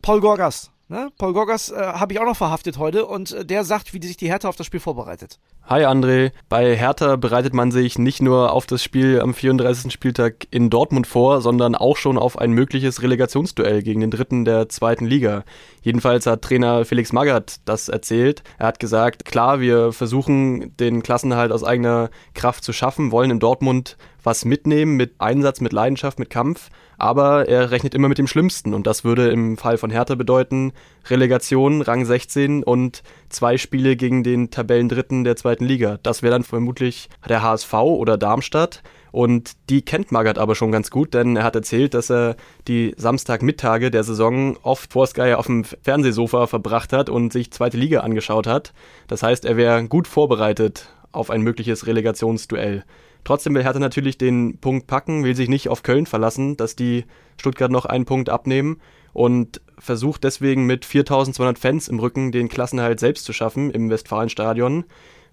Paul 0.02 0.20
Gorgas, 0.20 0.70
Ne? 0.88 1.10
Paul 1.18 1.32
Gorgas 1.32 1.72
äh, 1.72 1.74
habe 1.74 2.12
ich 2.12 2.20
auch 2.20 2.24
noch 2.24 2.36
verhaftet 2.36 2.78
heute 2.78 3.06
und 3.06 3.32
äh, 3.32 3.44
der 3.44 3.64
sagt, 3.64 3.92
wie 3.92 4.00
sich 4.00 4.16
die 4.16 4.28
Hertha 4.28 4.48
auf 4.48 4.54
das 4.54 4.66
Spiel 4.66 4.78
vorbereitet. 4.78 5.40
Hi 5.64 5.84
André, 5.84 6.30
bei 6.48 6.76
Hertha 6.76 7.16
bereitet 7.16 7.54
man 7.54 7.72
sich 7.72 7.98
nicht 7.98 8.22
nur 8.22 8.52
auf 8.52 8.66
das 8.66 8.84
Spiel 8.84 9.20
am 9.20 9.34
34. 9.34 9.92
Spieltag 9.92 10.46
in 10.52 10.70
Dortmund 10.70 11.08
vor, 11.08 11.40
sondern 11.40 11.74
auch 11.74 11.96
schon 11.96 12.16
auf 12.16 12.38
ein 12.38 12.52
mögliches 12.52 13.02
Relegationsduell 13.02 13.82
gegen 13.82 14.00
den 14.00 14.12
Dritten 14.12 14.44
der 14.44 14.68
zweiten 14.68 15.06
Liga. 15.06 15.42
Jedenfalls 15.82 16.24
hat 16.26 16.42
Trainer 16.42 16.84
Felix 16.84 17.12
Magath 17.12 17.56
das 17.64 17.88
erzählt. 17.88 18.44
Er 18.58 18.68
hat 18.68 18.78
gesagt, 18.78 19.24
klar, 19.24 19.58
wir 19.58 19.92
versuchen 19.92 20.76
den 20.76 21.02
Klassenhalt 21.02 21.50
aus 21.50 21.64
eigener 21.64 22.10
Kraft 22.34 22.62
zu 22.62 22.72
schaffen, 22.72 23.10
wollen 23.10 23.32
in 23.32 23.40
Dortmund 23.40 23.96
was 24.22 24.44
mitnehmen 24.44 24.96
mit 24.96 25.14
Einsatz, 25.18 25.60
mit 25.60 25.72
Leidenschaft, 25.72 26.20
mit 26.20 26.30
Kampf 26.30 26.70
aber 26.98 27.48
er 27.48 27.70
rechnet 27.70 27.94
immer 27.94 28.08
mit 28.08 28.18
dem 28.18 28.26
Schlimmsten 28.26 28.74
und 28.74 28.86
das 28.86 29.04
würde 29.04 29.28
im 29.30 29.56
Fall 29.56 29.78
von 29.78 29.90
Hertha 29.90 30.14
bedeuten 30.14 30.72
Relegation, 31.08 31.82
Rang 31.82 32.04
16 32.04 32.62
und 32.62 33.02
zwei 33.28 33.58
Spiele 33.58 33.96
gegen 33.96 34.22
den 34.22 34.50
Tabellendritten 34.50 35.24
der 35.24 35.36
zweiten 35.36 35.64
Liga. 35.64 35.98
Das 36.02 36.22
wäre 36.22 36.32
dann 36.32 36.44
vermutlich 36.44 37.08
der 37.28 37.42
HSV 37.42 37.72
oder 37.74 38.16
Darmstadt 38.16 38.82
und 39.16 39.52
die 39.70 39.80
kennt 39.80 40.12
Magath 40.12 40.36
aber 40.36 40.54
schon 40.54 40.72
ganz 40.72 40.90
gut, 40.90 41.14
denn 41.14 41.36
er 41.36 41.44
hat 41.44 41.54
erzählt, 41.54 41.94
dass 41.94 42.10
er 42.10 42.36
die 42.68 42.94
Samstagmittage 42.98 43.90
der 43.90 44.04
Saison 44.04 44.58
oft 44.62 44.92
vor 44.92 45.06
Sky 45.06 45.32
auf 45.32 45.46
dem 45.46 45.64
Fernsehsofa 45.64 46.46
verbracht 46.46 46.92
hat 46.92 47.08
und 47.08 47.32
sich 47.32 47.50
zweite 47.50 47.78
Liga 47.78 48.00
angeschaut 48.00 48.46
hat. 48.46 48.74
Das 49.08 49.22
heißt, 49.22 49.46
er 49.46 49.56
wäre 49.56 49.88
gut 49.88 50.06
vorbereitet 50.06 50.90
auf 51.12 51.30
ein 51.30 51.40
mögliches 51.40 51.86
Relegationsduell. 51.86 52.84
Trotzdem 53.26 53.56
will 53.56 53.64
Hertha 53.64 53.80
natürlich 53.80 54.18
den 54.18 54.58
Punkt 54.58 54.86
packen, 54.86 55.24
will 55.24 55.34
sich 55.34 55.48
nicht 55.48 55.68
auf 55.68 55.82
Köln 55.82 56.06
verlassen, 56.06 56.56
dass 56.56 56.76
die 56.76 57.06
Stuttgart 57.36 57.72
noch 57.72 57.84
einen 57.84 58.04
Punkt 58.04 58.30
abnehmen 58.30 58.80
und 59.12 59.60
versucht 59.80 60.22
deswegen 60.22 60.64
mit 60.64 60.84
4200 60.84 61.58
Fans 61.58 61.88
im 61.88 61.98
Rücken 61.98 62.30
den 62.30 62.48
Klassenhalt 62.48 63.00
selbst 63.00 63.24
zu 63.24 63.32
schaffen 63.32 63.72
im 63.72 63.90
Westfalenstadion. 63.90 64.84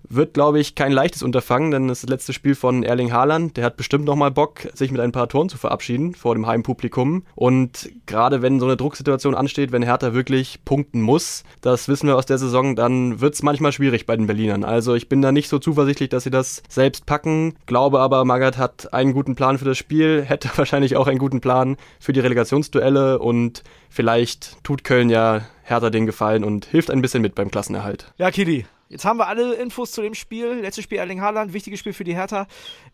Wird, 0.10 0.34
glaube 0.34 0.60
ich, 0.60 0.76
kein 0.76 0.92
leichtes 0.92 1.24
Unterfangen, 1.24 1.72
denn 1.72 1.88
das, 1.88 2.04
letzte 2.04 2.34
Spiel 2.34 2.56
von 2.56 2.84
Erling 2.84 3.12
Haaland. 3.12 3.58
Der 3.58 3.66
hat 3.66 3.78
bestimmt 3.78 4.06
nochmal 4.06 4.32
Bock, 4.32 4.68
sich 4.74 4.92
mit 4.92 5.02
ein 5.02 5.12
paar 5.12 5.30
Toren 5.30 5.50
zu 5.50 5.58
verabschieden 5.58 6.14
vor 6.14 6.36
dem 6.36 6.46
Heimpublikum. 6.46 7.24
Und 7.36 7.90
gerade 8.06 8.42
wenn 8.42 8.60
so 8.60 8.66
eine 8.66 8.78
Drucksituation 8.78 9.36
ansteht, 9.36 9.72
wenn 9.72 9.84
Hertha 9.84 10.14
wirklich 10.14 10.64
punkten 10.66 11.02
muss, 11.02 11.44
das 11.62 11.88
wissen 11.88 12.08
wir 12.08 12.18
aus 12.18 12.26
der 12.26 12.38
Saison, 12.38 12.76
dann 12.76 13.22
wird 13.22 13.36
es 13.36 13.44
manchmal 13.44 13.72
schwierig 13.72 14.06
bei 14.06 14.16
den 14.16 14.28
Berlinern. 14.28 14.64
Also 14.64 14.96
ich 14.96 15.10
bin 15.10 15.22
da 15.22 15.32
nicht 15.32 15.50
so 15.50 15.60
zuversichtlich, 15.60 16.10
dass 16.10 16.24
sie 16.24 16.32
das 16.32 16.64
selbst 16.68 17.06
packen. 17.06 17.56
Glaube 17.66 18.00
aber, 18.00 18.26
Magath 18.26 18.58
hat 18.58 18.94
einen 18.94 19.14
guten 19.14 19.36
Plan 19.36 19.58
für 19.58 19.66
das 19.66 19.78
Spiel, 19.78 20.24
hätte 20.24 20.50
wahrscheinlich 20.56 20.96
auch 20.98 21.08
einen 21.08 21.20
guten 21.20 21.42
Plan 21.42 21.78
für 22.00 22.14
die 22.14 22.20
Relegationsduelle 22.20 23.20
und 23.20 23.64
vielleicht 23.90 24.64
tut 24.64 24.84
Köln 24.84 25.10
ja 25.10 25.42
Hertha 25.64 25.90
den 25.90 26.06
Gefallen 26.06 26.44
und 26.44 26.66
hilft 26.66 26.92
ein 26.92 27.02
bisschen 27.02 27.22
mit 27.22 27.36
beim 27.36 27.50
Klassenerhalt. 27.50 28.12
Ja, 28.18 28.32
Kili, 28.32 28.66
Jetzt 28.94 29.06
haben 29.06 29.18
wir 29.18 29.28
alle 29.28 29.56
Infos 29.56 29.92
zu 29.92 30.04
dem 30.04 30.14
Spiel. 30.14 30.60
Letztes 30.62 30.84
Spiel 30.84 31.00
Erling 31.00 31.20
Haaland, 31.20 31.52
wichtiges 31.52 31.80
Spiel 31.80 31.94
für 31.94 32.04
die 32.04 32.14
Hertha. 32.14 32.46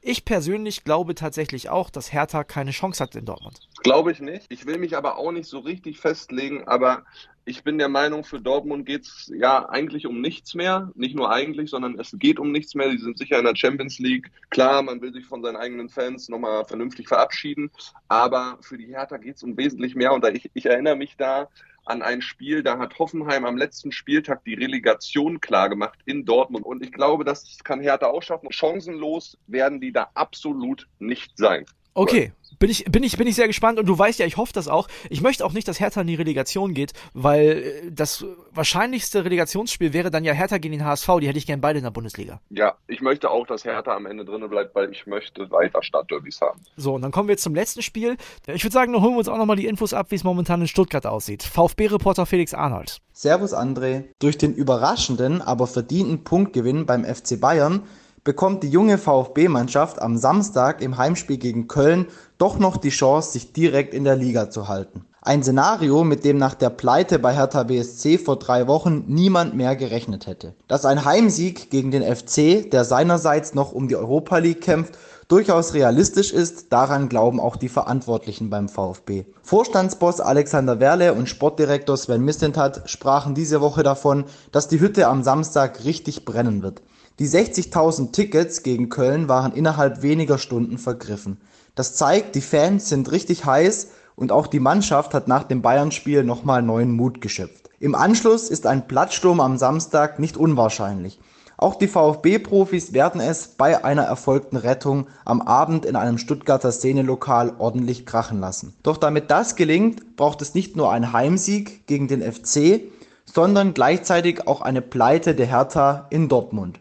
Ich 0.02 0.24
persönlich 0.24 0.86
glaube 0.86 1.14
tatsächlich 1.14 1.68
auch, 1.68 1.90
dass 1.90 2.14
Hertha 2.14 2.46
keine 2.46 2.72
Chance 2.72 3.04
hat 3.04 3.16
in 3.16 3.26
Dortmund. 3.26 3.68
Glaube 3.84 4.14
ich 4.14 4.22
nicht. 4.22 4.46
Ich 4.48 4.66
will 4.66 4.78
mich 4.78 4.96
aber 4.96 5.18
auch 5.18 5.34
nicht 5.34 5.50
so 5.50 5.60
richtig 5.60 6.00
festlegen, 6.00 6.66
aber 6.70 7.04
ich 7.44 7.66
bin 7.66 7.78
der 7.78 7.90
Meinung, 7.90 8.24
für 8.24 8.40
Dortmund 8.40 8.86
geht 8.86 9.08
es 9.08 9.30
ja 9.36 9.68
eigentlich 9.68 10.08
um 10.08 10.22
nichts 10.22 10.56
mehr. 10.56 10.90
Nicht 10.96 11.18
nur 11.18 11.34
eigentlich, 11.34 11.70
sondern 11.70 12.00
es 12.00 12.16
geht 12.18 12.40
um 12.40 12.54
nichts 12.54 12.76
mehr. 12.76 12.88
Die 12.92 12.98
sind 12.98 13.18
sicher 13.18 13.38
in 13.38 13.44
der 13.44 13.58
Champions 13.58 14.00
League. 14.00 14.32
Klar, 14.52 14.82
man 14.84 15.02
will 15.02 15.12
sich 15.12 15.26
von 15.26 15.44
seinen 15.44 15.58
eigenen 15.58 15.90
Fans 15.90 16.30
nochmal 16.30 16.64
vernünftig 16.64 17.10
verabschieden, 17.10 17.72
aber 18.08 18.58
für 18.62 18.78
die 18.78 18.88
Hertha 18.88 19.18
geht 19.18 19.36
es 19.36 19.44
um 19.44 19.58
wesentlich 19.58 19.96
mehr. 19.96 20.14
Und 20.14 20.26
ich, 20.30 20.50
ich 20.54 20.66
erinnere 20.66 20.96
mich 20.96 21.18
da 21.18 21.50
an 21.90 22.02
ein 22.02 22.22
Spiel, 22.22 22.64
da 22.64 22.78
hat 22.78 23.00
Hoffenheim 23.00 23.46
am 23.46 23.58
letzten 23.58 23.92
Spieltag 23.92 24.44
die 24.46 24.54
Relegation 24.54 25.42
klargemacht 25.42 26.00
in 26.06 26.26
Dortmund. 26.26 26.66
Und 26.66 26.84
ich 26.84 26.92
glaube, 26.92 27.24
das 27.24 27.58
kann 27.64 27.82
Hertha 27.82 28.08
auch 28.08 28.22
schaffen. 28.22 28.52
Chancenlos 28.52 29.38
werden 29.48 29.82
die 29.82 29.92
da 29.92 30.10
absolut 30.14 30.88
nicht 31.00 31.38
sein. 31.38 31.66
Okay, 31.94 32.32
bin 32.60 32.70
ich, 32.70 32.84
bin 32.86 33.04
ich, 33.04 33.18
bin 33.18 33.26
ich 33.26 33.36
sehr 33.36 33.48
gespannt 33.48 33.80
und 33.80 33.86
du 33.86 33.98
weißt 33.98 34.20
ja, 34.20 34.26
ich 34.26 34.36
hoffe 34.36 34.52
das 34.54 34.68
auch. 34.68 34.90
Ich 35.10 35.22
möchte 35.22 35.46
auch 35.46 35.54
nicht, 35.54 35.68
dass 35.68 35.80
Hertha 35.80 36.02
in 36.02 36.08
die 36.08 36.16
Relegation 36.16 36.74
geht, 36.74 36.92
weil 37.14 37.84
äh, 37.86 37.92
das 37.92 38.26
wahrscheinlichste 38.52 39.24
Relegationsspiel 39.24 39.94
wäre 39.94 40.12
dann 40.12 40.26
ja 40.26 40.34
Hertha 40.34 40.58
gegen 40.58 40.74
den 40.74 40.86
HSV. 40.86 41.08
Die 41.22 41.28
hätte 41.30 41.38
ich 41.38 41.48
gern 41.48 41.62
beide 41.62 41.80
in 41.80 41.86
der 41.86 41.92
Bundesliga. 41.92 42.42
Ja, 42.50 42.76
ich 42.88 43.00
möchte 43.00 43.32
auch, 43.32 43.48
dass 43.48 43.64
Hertha 43.64 43.96
am 43.96 44.06
Ende 44.06 44.26
drinnen 44.26 44.50
bleibt, 44.50 44.76
weil 44.76 44.92
ich 44.92 45.08
möchte 45.08 45.50
weiter 45.52 45.82
Stadtderbys 45.82 46.42
haben. 46.42 46.60
So, 46.76 46.96
und 46.96 47.02
dann 47.02 47.12
kommen 47.12 47.30
wir 47.30 47.34
jetzt 47.34 47.44
zum 47.44 47.56
letzten 47.56 47.82
Spiel. 47.82 48.18
Ich 48.48 48.66
würde 48.66 48.74
sagen, 48.74 48.92
dann 48.92 49.02
holen 49.02 49.14
wir 49.14 49.20
uns 49.20 49.30
auch 49.30 49.38
nochmal 49.38 49.56
die 49.56 49.66
Infos 49.66 49.94
ab, 49.94 50.08
wie 50.10 50.16
es 50.16 50.26
momentan 50.26 50.60
in 50.60 50.68
Stuttgart 50.68 51.06
aussieht. 51.06 51.44
VfB-Reporter 51.44 52.26
Felix 52.26 52.54
Arnold. 52.54 53.00
Servus 53.14 53.54
André. 53.54 54.04
Durch 54.20 54.38
den 54.38 54.54
überraschenden, 54.54 55.42
aber 55.42 55.66
verdienten 55.66 56.26
Punktgewinn 56.26 56.86
beim 56.86 57.06
FC 57.06 57.40
Bayern 57.40 57.84
bekommt 58.24 58.64
die 58.64 58.70
junge 58.70 58.98
VfB-Mannschaft 58.98 60.02
am 60.02 60.18
Samstag 60.18 60.82
im 60.82 60.98
Heimspiel 60.98 61.38
gegen 61.38 61.68
Köln 61.68 62.08
doch 62.38 62.60
noch 62.60 62.78
die 62.78 62.90
Chance, 62.90 63.32
sich 63.32 63.54
direkt 63.54 63.94
in 63.94 64.04
der 64.04 64.16
Liga 64.16 64.50
zu 64.50 64.68
halten. 64.68 65.06
Ein 65.22 65.44
Szenario, 65.44 66.06
mit 66.06 66.24
dem 66.24 66.38
nach 66.38 66.54
der 66.54 66.70
Pleite 66.70 67.20
bei 67.20 67.36
Hertha 67.36 67.64
BSC 67.64 68.18
vor 68.18 68.40
drei 68.40 68.68
Wochen 68.68 69.04
niemand 69.08 69.54
mehr 69.54 69.76
gerechnet 69.76 70.28
hätte. 70.28 70.56
Dass 70.70 70.86
ein 70.86 71.04
Heimsieg 71.04 71.70
gegen 71.70 71.92
den 71.92 72.04
FC, 72.04 72.72
der 72.72 72.86
seinerseits 72.86 73.54
noch 73.54 73.74
um 73.74 73.90
die 73.90 73.98
Europa 73.98 74.38
League 74.38 74.62
kämpft, 74.62 74.98
durchaus 75.28 75.74
realistisch 75.74 76.32
ist, 76.32 76.72
daran 76.72 77.10
glauben 77.10 77.42
auch 77.42 77.58
die 77.58 77.70
Verantwortlichen 77.70 78.50
beim 78.50 78.70
VfB. 78.70 79.26
Vorstandsboss 79.44 80.22
Alexander 80.22 80.80
Werle 80.80 81.14
und 81.14 81.28
Sportdirektor 81.28 81.98
Sven 81.98 82.24
Mislintat 82.24 82.90
sprachen 82.90 83.36
diese 83.36 83.60
Woche 83.60 83.84
davon, 83.84 84.24
dass 84.54 84.70
die 84.70 84.80
Hütte 84.80 85.08
am 85.08 85.22
Samstag 85.22 85.84
richtig 85.84 86.24
brennen 86.24 86.64
wird. 86.64 86.82
Die 87.20 87.28
60.000 87.28 88.14
Tickets 88.14 88.64
gegen 88.64 88.88
Köln 88.88 89.28
waren 89.28 89.52
innerhalb 89.52 90.02
weniger 90.02 90.38
Stunden 90.38 90.78
vergriffen. 90.78 91.42
Das 91.76 91.94
zeigt, 91.96 92.36
die 92.36 92.42
Fans 92.42 92.88
sind 92.88 93.12
richtig 93.12 93.44
heiß 93.44 93.90
und 94.16 94.32
auch 94.32 94.48
die 94.48 94.62
Mannschaft 94.62 95.14
hat 95.14 95.28
nach 95.28 95.44
dem 95.44 95.62
Bayern-Spiel 95.62 96.24
nochmal 96.24 96.62
neuen 96.62 96.94
Mut 96.94 97.20
geschöpft. 97.20 97.70
Im 97.82 97.94
Anschluss 97.94 98.50
ist 98.50 98.66
ein 98.66 98.88
Plattsturm 98.88 99.42
am 99.42 99.58
Samstag 99.58 100.20
nicht 100.20 100.38
unwahrscheinlich. 100.38 101.20
Auch 101.58 101.76
die 101.76 101.90
VfB-Profis 101.90 102.94
werden 102.94 103.20
es 103.20 103.50
bei 103.50 103.84
einer 103.84 104.04
erfolgten 104.04 104.56
Rettung 104.56 105.08
am 105.26 105.42
Abend 105.42 105.84
in 105.84 105.98
einem 105.98 106.20
Stuttgarter 106.20 106.72
Szenelokal 106.72 107.54
ordentlich 107.60 108.06
krachen 108.06 108.40
lassen. 108.40 108.74
Doch 108.82 108.96
damit 108.96 109.30
das 109.30 109.58
gelingt, 109.58 110.16
braucht 110.16 110.42
es 110.42 110.54
nicht 110.54 110.78
nur 110.78 110.90
einen 110.90 111.12
Heimsieg 111.12 111.86
gegen 111.86 112.08
den 112.08 112.22
FC, 112.22 112.84
sondern 113.26 113.74
gleichzeitig 113.74 114.48
auch 114.48 114.62
eine 114.62 114.82
Pleite 114.82 115.36
der 115.36 115.48
Hertha 115.48 116.08
in 116.12 116.30
Dortmund. 116.30 116.80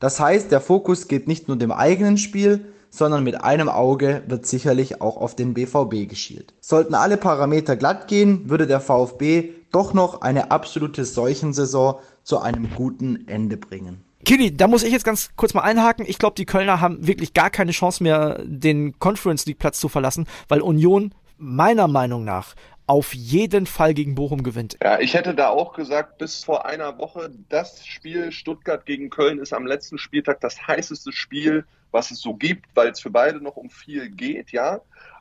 Das 0.00 0.20
heißt, 0.20 0.50
der 0.52 0.60
Fokus 0.60 1.08
geht 1.08 1.28
nicht 1.28 1.48
nur 1.48 1.56
dem 1.56 1.72
eigenen 1.72 2.18
Spiel, 2.18 2.72
sondern 2.90 3.24
mit 3.24 3.42
einem 3.42 3.68
Auge 3.68 4.22
wird 4.28 4.46
sicherlich 4.46 5.00
auch 5.00 5.16
auf 5.16 5.34
den 5.34 5.52
BVB 5.54 6.08
geschielt. 6.08 6.54
Sollten 6.60 6.94
alle 6.94 7.16
Parameter 7.16 7.76
glatt 7.76 8.06
gehen, 8.06 8.48
würde 8.48 8.66
der 8.66 8.80
VfB 8.80 9.50
doch 9.72 9.94
noch 9.94 10.20
eine 10.20 10.52
absolute 10.52 11.04
Seuchensaison 11.04 11.96
zu 12.22 12.38
einem 12.38 12.68
guten 12.76 13.26
Ende 13.26 13.56
bringen. 13.56 14.04
Kili, 14.24 14.56
da 14.56 14.68
muss 14.68 14.84
ich 14.84 14.92
jetzt 14.92 15.04
ganz 15.04 15.30
kurz 15.36 15.54
mal 15.54 15.62
einhaken. 15.62 16.06
Ich 16.08 16.18
glaube, 16.18 16.36
die 16.36 16.46
Kölner 16.46 16.80
haben 16.80 17.06
wirklich 17.06 17.34
gar 17.34 17.50
keine 17.50 17.72
Chance 17.72 18.02
mehr, 18.02 18.40
den 18.44 18.98
Conference 18.98 19.44
League 19.44 19.58
Platz 19.58 19.80
zu 19.80 19.88
verlassen, 19.88 20.26
weil 20.48 20.60
Union 20.60 21.12
meiner 21.36 21.88
Meinung 21.88 22.24
nach 22.24 22.54
auf 22.86 23.14
jeden 23.14 23.66
Fall 23.66 23.94
gegen 23.94 24.14
Bochum 24.14 24.42
gewinnt. 24.42 24.76
Ja, 24.82 24.98
ich 25.00 25.14
hätte 25.14 25.34
da 25.34 25.48
auch 25.48 25.72
gesagt, 25.72 26.18
bis 26.18 26.44
vor 26.44 26.66
einer 26.66 26.98
Woche, 26.98 27.30
das 27.48 27.86
Spiel 27.86 28.30
Stuttgart 28.30 28.84
gegen 28.84 29.10
Köln 29.10 29.38
ist 29.38 29.52
am 29.52 29.66
letzten 29.66 29.98
Spieltag 29.98 30.40
das 30.40 30.66
heißeste 30.66 31.12
Spiel, 31.12 31.64
was 31.92 32.10
es 32.10 32.20
so 32.20 32.34
gibt, 32.34 32.66
weil 32.74 32.88
es 32.88 33.00
für 33.00 33.10
beide 33.10 33.40
noch 33.40 33.56
um 33.56 33.70
viel 33.70 34.10
geht, 34.10 34.50
ja. 34.52 34.80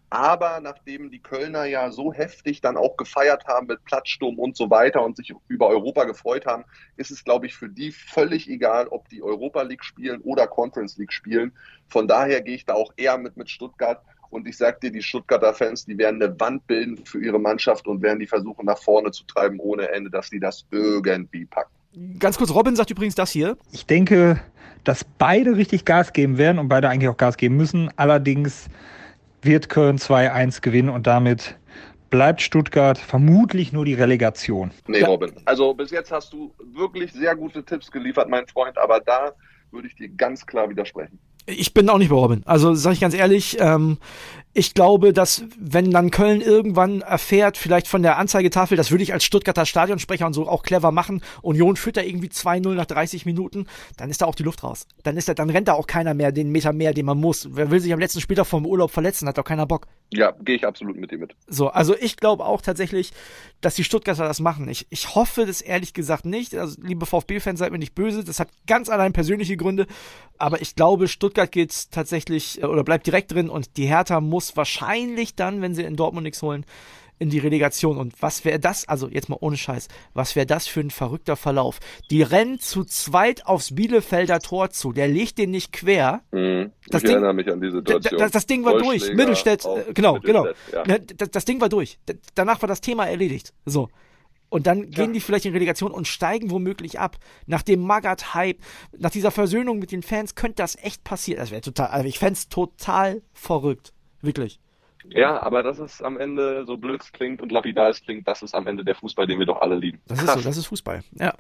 Aber 0.10 0.60
nachdem 0.60 1.10
die 1.10 1.22
Kölner 1.24 1.66
ja 1.66 1.90
so 1.90 2.14
heftig 2.14 2.62
dann 2.62 2.78
auch 2.78 2.98
gefeiert 2.98 3.48
haben 3.48 3.66
mit 3.66 3.84
Platzsturm 3.84 4.38
und 4.38 4.56
so 4.56 4.70
weiter 4.70 5.04
und 5.04 5.18
sich 5.18 5.34
über 5.48 5.68
Europa 5.68 6.04
gefreut 6.04 6.46
haben, 6.46 6.66
ist 6.98 7.10
es, 7.10 7.24
glaube 7.24 7.48
ich, 7.48 7.56
für 7.56 7.68
die 7.68 7.92
völlig 7.92 8.48
egal, 8.48 8.88
ob 8.90 9.10
die 9.10 9.24
Europa 9.24 9.64
League 9.64 9.84
spielen 9.84 10.22
oder 10.22 10.46
Conference 10.46 10.98
League 10.98 11.14
spielen. 11.14 11.52
Von 11.88 12.08
daher 12.08 12.42
gehe 12.42 12.54
ich 12.54 12.66
da 12.66 12.76
auch 12.76 12.94
eher 12.96 13.18
mit 13.18 13.38
mit 13.38 13.50
Stuttgart. 13.50 14.04
Und 14.34 14.48
ich 14.48 14.58
sage 14.58 14.78
dir, 14.82 14.92
die 14.92 15.04
Stuttgarter 15.04 15.54
Fans, 15.54 15.86
die 15.86 15.96
werden 15.96 16.22
eine 16.22 16.40
Wand 16.40 16.66
bilden 16.66 16.98
für 17.06 17.24
ihre 17.24 17.40
Mannschaft 17.40 17.86
und 17.86 18.02
werden 18.02 18.18
die 18.18 18.26
versuchen, 18.26 18.66
nach 18.66 18.80
vorne 18.80 19.12
zu 19.12 19.24
treiben 19.26 19.60
ohne 19.60 19.90
Ende, 19.90 20.10
dass 20.10 20.32
die 20.32 20.40
das 20.40 20.66
irgendwie 20.72 21.46
packen. 21.46 21.72
Ganz 22.18 22.40
kurz, 22.40 22.50
Robin 22.50 22.76
sagt 22.76 22.90
übrigens 22.90 23.14
das 23.14 23.30
hier. 23.30 23.58
Ich 23.72 23.86
denke, 23.86 24.42
dass 24.84 25.04
beide 25.04 25.56
richtig 25.56 25.86
Gas 25.86 26.14
geben 26.14 26.40
werden 26.40 26.58
und 26.58 26.68
beide 26.68 26.90
eigentlich 26.90 27.10
auch 27.10 27.18
Gas 27.18 27.38
geben 27.38 27.58
müssen. 27.58 27.92
Allerdings 27.96 28.70
wird 29.44 29.70
Köln 29.70 29.98
2-1 29.98 30.62
gewinnen 30.62 30.90
und 30.90 31.06
damit 31.06 31.56
bleibt 32.10 32.42
Stuttgart 32.42 32.98
vermutlich 32.98 33.72
nur 33.72 33.86
die 33.86 33.94
Relegation. 33.94 34.72
Nee, 34.88 35.04
Robin. 35.04 35.32
Also 35.46 35.76
bis 35.76 35.92
jetzt 35.92 36.12
hast 36.12 36.34
du 36.34 36.52
wirklich 36.74 37.12
sehr 37.14 37.36
gute 37.36 37.64
Tipps 37.64 37.92
geliefert, 37.92 38.30
mein 38.30 38.48
Freund, 38.48 38.80
aber 38.80 39.00
da 39.00 39.34
würde 39.70 39.88
ich 39.88 39.96
dir 39.96 40.10
ganz 40.10 40.44
klar 40.44 40.70
widersprechen. 40.70 41.20
Ich 41.46 41.74
bin 41.74 41.90
auch 41.90 41.98
nicht 41.98 42.10
bei 42.10 42.16
Robin. 42.16 42.42
Also 42.46 42.74
sage 42.74 42.94
ich 42.94 43.02
ganz 43.02 43.14
ehrlich, 43.14 43.58
ähm, 43.60 43.98
ich 44.56 44.76
glaube, 44.76 45.14
dass 45.14 45.46
wenn 45.58 45.90
dann 45.90 46.12
Köln 46.12 46.40
irgendwann 46.40 47.02
erfährt, 47.02 47.58
vielleicht 47.58 47.88
von 47.88 48.04
der 48.04 48.20
Anzeigetafel, 48.20 48.78
das 48.78 48.92
würde 48.92 49.04
ich 49.04 49.12
als 49.12 49.24
Stuttgarter 49.24 49.66
Stadionsprecher 49.66 50.28
und 50.28 50.34
so 50.34 50.48
auch 50.48 50.62
clever 50.62 50.92
machen, 50.92 51.24
Union 51.42 51.76
führt 51.76 51.98
da 51.98 52.02
irgendwie 52.02 52.28
2-0 52.28 52.76
nach 52.76 52.86
30 52.86 53.26
Minuten, 53.26 53.66
dann 53.98 54.12
ist 54.12 54.22
da 54.22 54.28
auch 54.28 54.36
die 54.36 54.44
Luft 54.44 54.64
raus. 54.64 54.86
Dann 55.02 55.18
ist 55.18 55.28
da, 55.28 55.34
dann 55.34 55.50
rennt 55.50 55.68
da 55.68 55.74
auch 55.74 55.88
keiner 55.88 56.14
mehr 56.14 56.32
den 56.32 56.52
Meter 56.52 56.72
mehr, 56.72 56.94
den 56.94 57.08
man 57.08 57.20
muss. 57.20 57.50
Wer 57.52 57.72
will 57.72 57.80
sich 57.80 57.92
am 57.94 58.00
letzten 58.00 58.22
Spieltag 58.22 58.46
vom 58.46 58.66
Urlaub 58.66 58.92
verletzen, 58.92 59.28
hat 59.28 59.40
doch 59.40 59.44
keiner 59.44 59.66
Bock. 59.66 59.88
Ja, 60.14 60.32
gehe 60.44 60.56
ich 60.56 60.68
absolut 60.68 60.98
mit 60.98 61.10
dir 61.10 61.18
mit. 61.18 61.36
So, 61.48 61.70
also 61.70 61.96
ich 62.00 62.18
glaube 62.18 62.46
auch 62.46 62.62
tatsächlich, 62.62 63.12
dass 63.62 63.74
die 63.74 63.84
Stuttgarter 63.84 64.26
das 64.26 64.40
machen. 64.40 64.70
Ich, 64.70 64.86
ich 64.92 65.16
hoffe 65.16 65.48
das 65.48 65.62
ehrlich 65.62 65.94
gesagt 65.94 66.26
nicht. 66.26 66.54
Also, 66.56 66.80
liebe 66.82 67.08
VfB-Fans, 67.08 67.58
seid 67.58 67.72
mir 67.72 67.80
nicht 67.80 67.96
böse. 67.96 68.24
Das 68.24 68.40
hat 68.40 68.50
ganz 68.68 68.90
allein 68.90 69.14
persönliche 69.14 69.58
Gründe. 69.58 69.88
Aber 70.38 70.62
ich 70.62 70.76
glaube, 70.76 71.08
Stuttgart 71.08 71.33
geht 71.34 71.92
tatsächlich 71.92 72.62
äh, 72.62 72.66
oder 72.66 72.84
bleibt 72.84 73.08
direkt 73.08 73.32
drin 73.32 73.50
und 73.50 73.78
die 73.78 73.86
Hertha 73.86 74.22
muss 74.22 74.56
wahrscheinlich 74.56 75.36
dann, 75.36 75.62
wenn 75.62 75.76
sie 75.76 75.84
in 75.84 75.96
Dortmund 75.96 76.24
nichts 76.24 76.42
holen, 76.42 76.66
in 77.20 77.30
die 77.30 77.40
Relegation. 77.40 77.98
Und 77.98 78.22
was 78.22 78.44
wäre 78.46 78.60
das, 78.60 78.88
also 78.88 79.08
jetzt 79.08 79.30
mal 79.30 79.38
ohne 79.40 79.58
Scheiß, 79.58 79.88
was 80.14 80.36
wäre 80.36 80.46
das 80.46 80.68
für 80.68 80.82
ein 80.82 80.92
verrückter 80.92 81.36
Verlauf? 81.36 81.80
Die 82.10 82.22
rennen 82.22 82.60
zu 82.60 82.84
zweit 82.84 83.46
aufs 83.46 83.76
Bielefelder 83.76 84.40
Tor 84.40 84.72
zu. 84.72 84.94
Der 84.94 85.08
legt 85.08 85.38
den 85.38 85.52
nicht 85.52 85.72
quer. 85.72 86.22
Mhm. 86.32 86.72
Das 86.88 87.04
ich 87.04 87.08
Ding, 87.08 87.18
erinnere 87.18 87.34
mich 87.34 87.50
an 87.52 87.62
die 87.62 87.72
Situation. 87.72 88.20
Das, 88.20 88.32
das 88.32 88.46
Ding 88.46 88.66
war 88.66 88.78
durch. 88.78 89.14
Mittelstädt, 89.14 89.66
äh, 89.66 89.94
genau, 89.94 90.20
genau. 90.20 90.48
Ja. 90.72 90.86
Ne, 90.86 91.00
das, 91.00 91.32
das 91.32 91.46
Ding 91.46 91.62
war 91.62 91.70
durch. 91.70 91.98
Danach 92.36 92.62
war 92.62 92.68
das 92.68 92.82
Thema 92.82 93.06
erledigt. 93.06 93.54
So. 93.66 93.90
Und 94.54 94.68
dann 94.68 94.92
gehen 94.92 95.08
ja. 95.08 95.14
die 95.14 95.20
vielleicht 95.20 95.46
in 95.46 95.54
Relegation 95.54 95.92
und 95.92 96.08
steigen 96.08 96.52
womöglich 96.52 97.00
ab. 97.00 97.18
Nach 97.48 97.64
dem 97.64 97.82
Magat-Hype, 97.82 98.60
nach 98.96 99.10
dieser 99.10 99.32
Versöhnung 99.32 99.80
mit 99.80 99.92
den 99.92 100.04
Fans 100.04 100.36
könnte 100.36 100.58
das 100.58 100.76
echt 100.76 101.04
passieren. 101.04 101.40
Das 101.40 101.50
wäre 101.50 101.62
total, 101.62 101.88
also 101.88 102.08
ich 102.08 102.20
fände 102.20 102.34
es 102.34 102.50
total 102.50 103.24
verrückt. 103.34 103.94
Wirklich. 104.22 104.60
Ja, 105.10 105.42
aber 105.42 105.64
das 105.64 105.80
ist 105.80 106.04
am 106.04 106.18
Ende, 106.18 106.66
so 106.66 106.78
blöd 106.78 107.02
es 107.02 107.12
klingt 107.12 107.42
und 107.42 107.52
lapidar 107.52 107.90
es 107.90 108.02
klingt, 108.02 108.28
das 108.28 108.42
ist 108.42 108.56
am 108.56 108.68
Ende 108.68 108.84
der 108.84 108.96
Fußball, 108.96 109.28
den 109.28 109.40
wir 109.40 109.46
doch 109.46 109.62
alle 109.62 109.76
lieben. 109.76 110.00
Das 110.08 110.22
ist 110.22 110.34
so, 110.34 110.42
das 110.42 110.58
ist 110.58 110.68
Fußball. 110.68 111.02
Ja. 111.20 111.34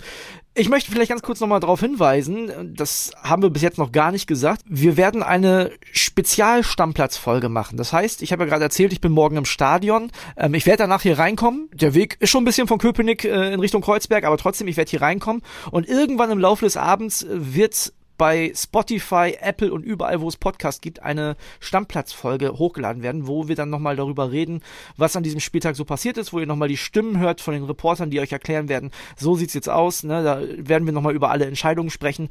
Ich 0.53 0.69
möchte 0.69 0.91
vielleicht 0.91 1.09
ganz 1.09 1.21
kurz 1.21 1.39
nochmal 1.39 1.59
darauf 1.59 1.79
hinweisen, 1.79 2.73
das 2.75 3.11
haben 3.21 3.41
wir 3.41 3.49
bis 3.49 3.61
jetzt 3.61 3.77
noch 3.77 3.91
gar 3.91 4.11
nicht 4.11 4.27
gesagt. 4.27 4.61
Wir 4.65 4.97
werden 4.97 5.23
eine 5.23 5.71
Spezialstammplatzfolge 5.91 7.49
machen. 7.49 7.77
Das 7.77 7.93
heißt, 7.93 8.21
ich 8.21 8.31
habe 8.31 8.43
ja 8.43 8.49
gerade 8.49 8.63
erzählt, 8.63 8.93
ich 8.93 9.01
bin 9.01 9.11
morgen 9.11 9.37
im 9.37 9.45
Stadion. 9.45 10.11
Ähm, 10.37 10.53
ich 10.53 10.65
werde 10.65 10.83
danach 10.83 11.01
hier 11.01 11.17
reinkommen. 11.17 11.69
Der 11.73 11.93
Weg 11.93 12.17
ist 12.19 12.29
schon 12.29 12.43
ein 12.43 12.45
bisschen 12.45 12.67
von 12.67 12.77
Köpenick 12.77 13.25
äh, 13.25 13.53
in 13.53 13.59
Richtung 13.59 13.81
Kreuzberg, 13.81 14.25
aber 14.25 14.37
trotzdem, 14.37 14.67
ich 14.67 14.77
werde 14.77 14.91
hier 14.91 15.01
reinkommen. 15.01 15.41
Und 15.71 15.87
irgendwann 15.87 16.31
im 16.31 16.39
Laufe 16.39 16.65
des 16.65 16.77
Abends 16.77 17.25
wird 17.29 17.93
bei 18.23 18.53
Spotify, 18.55 19.35
Apple 19.41 19.73
und 19.73 19.83
überall, 19.83 20.21
wo 20.21 20.29
es 20.29 20.37
Podcast 20.37 20.81
gibt, 20.81 21.03
eine 21.03 21.35
Stammplatzfolge 21.59 22.57
hochgeladen 22.57 23.03
werden, 23.03 23.27
wo 23.27 23.49
wir 23.49 23.57
dann 23.57 23.69
nochmal 23.69 23.97
darüber 23.97 24.31
reden, 24.31 24.61
was 24.95 25.17
an 25.17 25.23
diesem 25.23 25.41
Spieltag 25.41 25.75
so 25.75 25.83
passiert 25.83 26.17
ist, 26.17 26.31
wo 26.31 26.39
ihr 26.39 26.45
nochmal 26.45 26.69
die 26.69 26.77
Stimmen 26.77 27.19
hört 27.19 27.41
von 27.41 27.53
den 27.53 27.65
Reportern, 27.65 28.11
die 28.11 28.21
euch 28.21 28.31
erklären 28.31 28.69
werden, 28.69 28.91
so 29.17 29.35
sieht's 29.35 29.53
jetzt 29.53 29.67
aus, 29.67 30.03
ne? 30.03 30.23
da 30.23 30.41
werden 30.41 30.85
wir 30.85 30.93
nochmal 30.93 31.13
über 31.13 31.31
alle 31.31 31.47
Entscheidungen 31.47 31.89
sprechen 31.89 32.29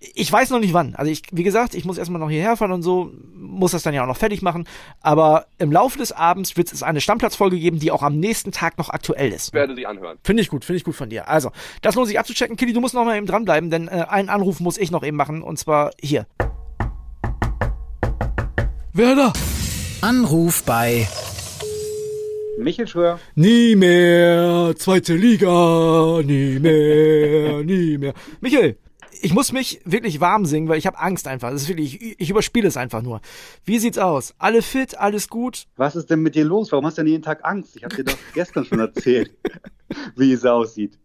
ich 0.00 0.30
weiß 0.30 0.50
noch 0.50 0.60
nicht 0.60 0.74
wann. 0.74 0.94
Also 0.94 1.10
ich, 1.10 1.22
wie 1.32 1.42
gesagt, 1.42 1.74
ich 1.74 1.84
muss 1.84 1.98
erstmal 1.98 2.20
noch 2.20 2.30
hierher 2.30 2.56
fahren 2.56 2.72
und 2.72 2.82
so, 2.82 3.12
muss 3.34 3.72
das 3.72 3.82
dann 3.82 3.94
ja 3.94 4.02
auch 4.02 4.06
noch 4.06 4.16
fertig 4.16 4.42
machen. 4.42 4.66
Aber 5.00 5.46
im 5.58 5.72
Laufe 5.72 5.98
des 5.98 6.12
Abends 6.12 6.56
wird 6.56 6.72
es 6.72 6.82
eine 6.82 7.00
Stammplatzfolge 7.00 7.58
geben, 7.58 7.80
die 7.80 7.90
auch 7.90 8.02
am 8.02 8.18
nächsten 8.18 8.52
Tag 8.52 8.78
noch 8.78 8.90
aktuell 8.90 9.32
ist. 9.32 9.48
Ich 9.48 9.54
werde 9.54 9.74
sie 9.74 9.86
anhören. 9.86 10.18
Finde 10.22 10.42
ich 10.42 10.48
gut, 10.48 10.64
finde 10.64 10.78
ich 10.78 10.84
gut 10.84 10.94
von 10.94 11.10
dir. 11.10 11.28
Also, 11.28 11.50
das 11.82 11.94
lohnt 11.94 12.08
sich 12.08 12.18
abzuchecken. 12.18 12.56
Kitty, 12.56 12.72
du 12.72 12.80
musst 12.80 12.94
noch 12.94 13.04
mal 13.04 13.16
eben 13.16 13.26
dranbleiben, 13.26 13.70
denn 13.70 13.88
äh, 13.88 14.06
einen 14.08 14.28
Anruf 14.28 14.60
muss 14.60 14.78
ich 14.78 14.90
noch 14.90 15.02
eben 15.02 15.16
machen 15.16 15.42
und 15.42 15.58
zwar 15.58 15.90
hier. 16.00 16.26
Wer 18.92 19.14
da? 19.16 19.32
Anruf 20.00 20.62
bei 20.62 21.08
Michel 22.58 22.88
Schröer. 22.88 23.20
Nie 23.34 23.76
mehr, 23.76 24.74
zweite 24.76 25.14
Liga, 25.14 26.20
nie 26.24 26.58
mehr, 26.58 27.62
nie 27.62 27.98
mehr. 27.98 28.14
Michel, 28.40 28.78
ich 29.22 29.34
muss 29.34 29.52
mich 29.52 29.80
wirklich 29.84 30.20
warm 30.20 30.44
singen, 30.44 30.68
weil 30.68 30.78
ich 30.78 30.86
habe 30.86 30.98
Angst 30.98 31.26
einfach. 31.28 31.50
Das 31.50 31.62
ist 31.62 31.68
wirklich, 31.68 32.00
ich, 32.00 32.20
ich 32.20 32.30
überspiele 32.30 32.68
es 32.68 32.76
einfach 32.76 33.02
nur. 33.02 33.20
Wie 33.64 33.78
sieht's 33.78 33.98
aus? 33.98 34.34
Alle 34.38 34.62
fit, 34.62 34.98
alles 34.98 35.28
gut? 35.28 35.66
Was 35.76 35.96
ist 35.96 36.10
denn 36.10 36.20
mit 36.20 36.34
dir 36.34 36.44
los? 36.44 36.72
Warum 36.72 36.86
hast 36.86 36.98
du 36.98 37.02
denn 37.02 37.10
jeden 37.10 37.22
Tag 37.22 37.44
Angst? 37.44 37.76
Ich 37.76 37.84
habe 37.84 37.94
dir 37.94 38.04
doch 38.04 38.18
gestern 38.34 38.64
schon 38.64 38.80
erzählt, 38.80 39.32
wie 40.16 40.32
es 40.32 40.44
aussieht. 40.44 40.98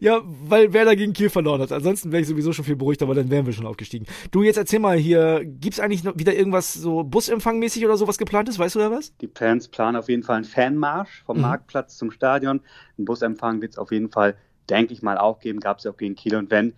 Ja, 0.00 0.20
weil 0.24 0.72
Werder 0.72 0.96
gegen 0.96 1.12
Kiel 1.12 1.30
verloren 1.30 1.60
hat. 1.60 1.72
Ansonsten 1.72 2.12
wäre 2.12 2.22
ich 2.22 2.28
sowieso 2.28 2.52
schon 2.52 2.64
viel 2.64 2.76
beruhigt, 2.76 3.02
aber 3.02 3.14
dann 3.14 3.30
wären 3.30 3.46
wir 3.46 3.52
schon 3.52 3.66
aufgestiegen. 3.66 4.06
Du, 4.30 4.42
jetzt 4.42 4.56
erzähl 4.56 4.78
mal 4.80 4.96
hier, 4.96 5.42
gibt's 5.44 5.80
eigentlich 5.80 6.04
noch 6.04 6.18
wieder 6.18 6.34
irgendwas 6.34 6.74
so 6.74 7.04
Busempfangmäßig 7.04 7.84
oder 7.84 7.96
sowas 7.96 8.18
geplantes? 8.18 8.58
Weißt 8.58 8.74
du 8.74 8.78
da 8.78 8.90
was? 8.90 9.16
Die 9.18 9.28
Fans 9.28 9.68
planen 9.68 9.96
auf 9.96 10.08
jeden 10.08 10.22
Fall 10.22 10.36
einen 10.36 10.44
Fanmarsch 10.44 11.22
vom 11.24 11.36
mhm. 11.36 11.42
Marktplatz 11.42 11.96
zum 11.96 12.10
Stadion. 12.10 12.60
Ein 12.98 13.04
Busempfang 13.04 13.60
wird's 13.60 13.78
auf 13.78 13.92
jeden 13.92 14.10
Fall, 14.10 14.36
denke 14.68 14.92
ich 14.92 15.02
mal, 15.02 15.18
auch 15.18 15.40
geben. 15.40 15.60
Gab 15.60 15.78
es 15.78 15.84
ja 15.84 15.92
auch 15.92 15.96
gegen 15.96 16.14
Kiel 16.14 16.36
und 16.36 16.50
wenn 16.50 16.74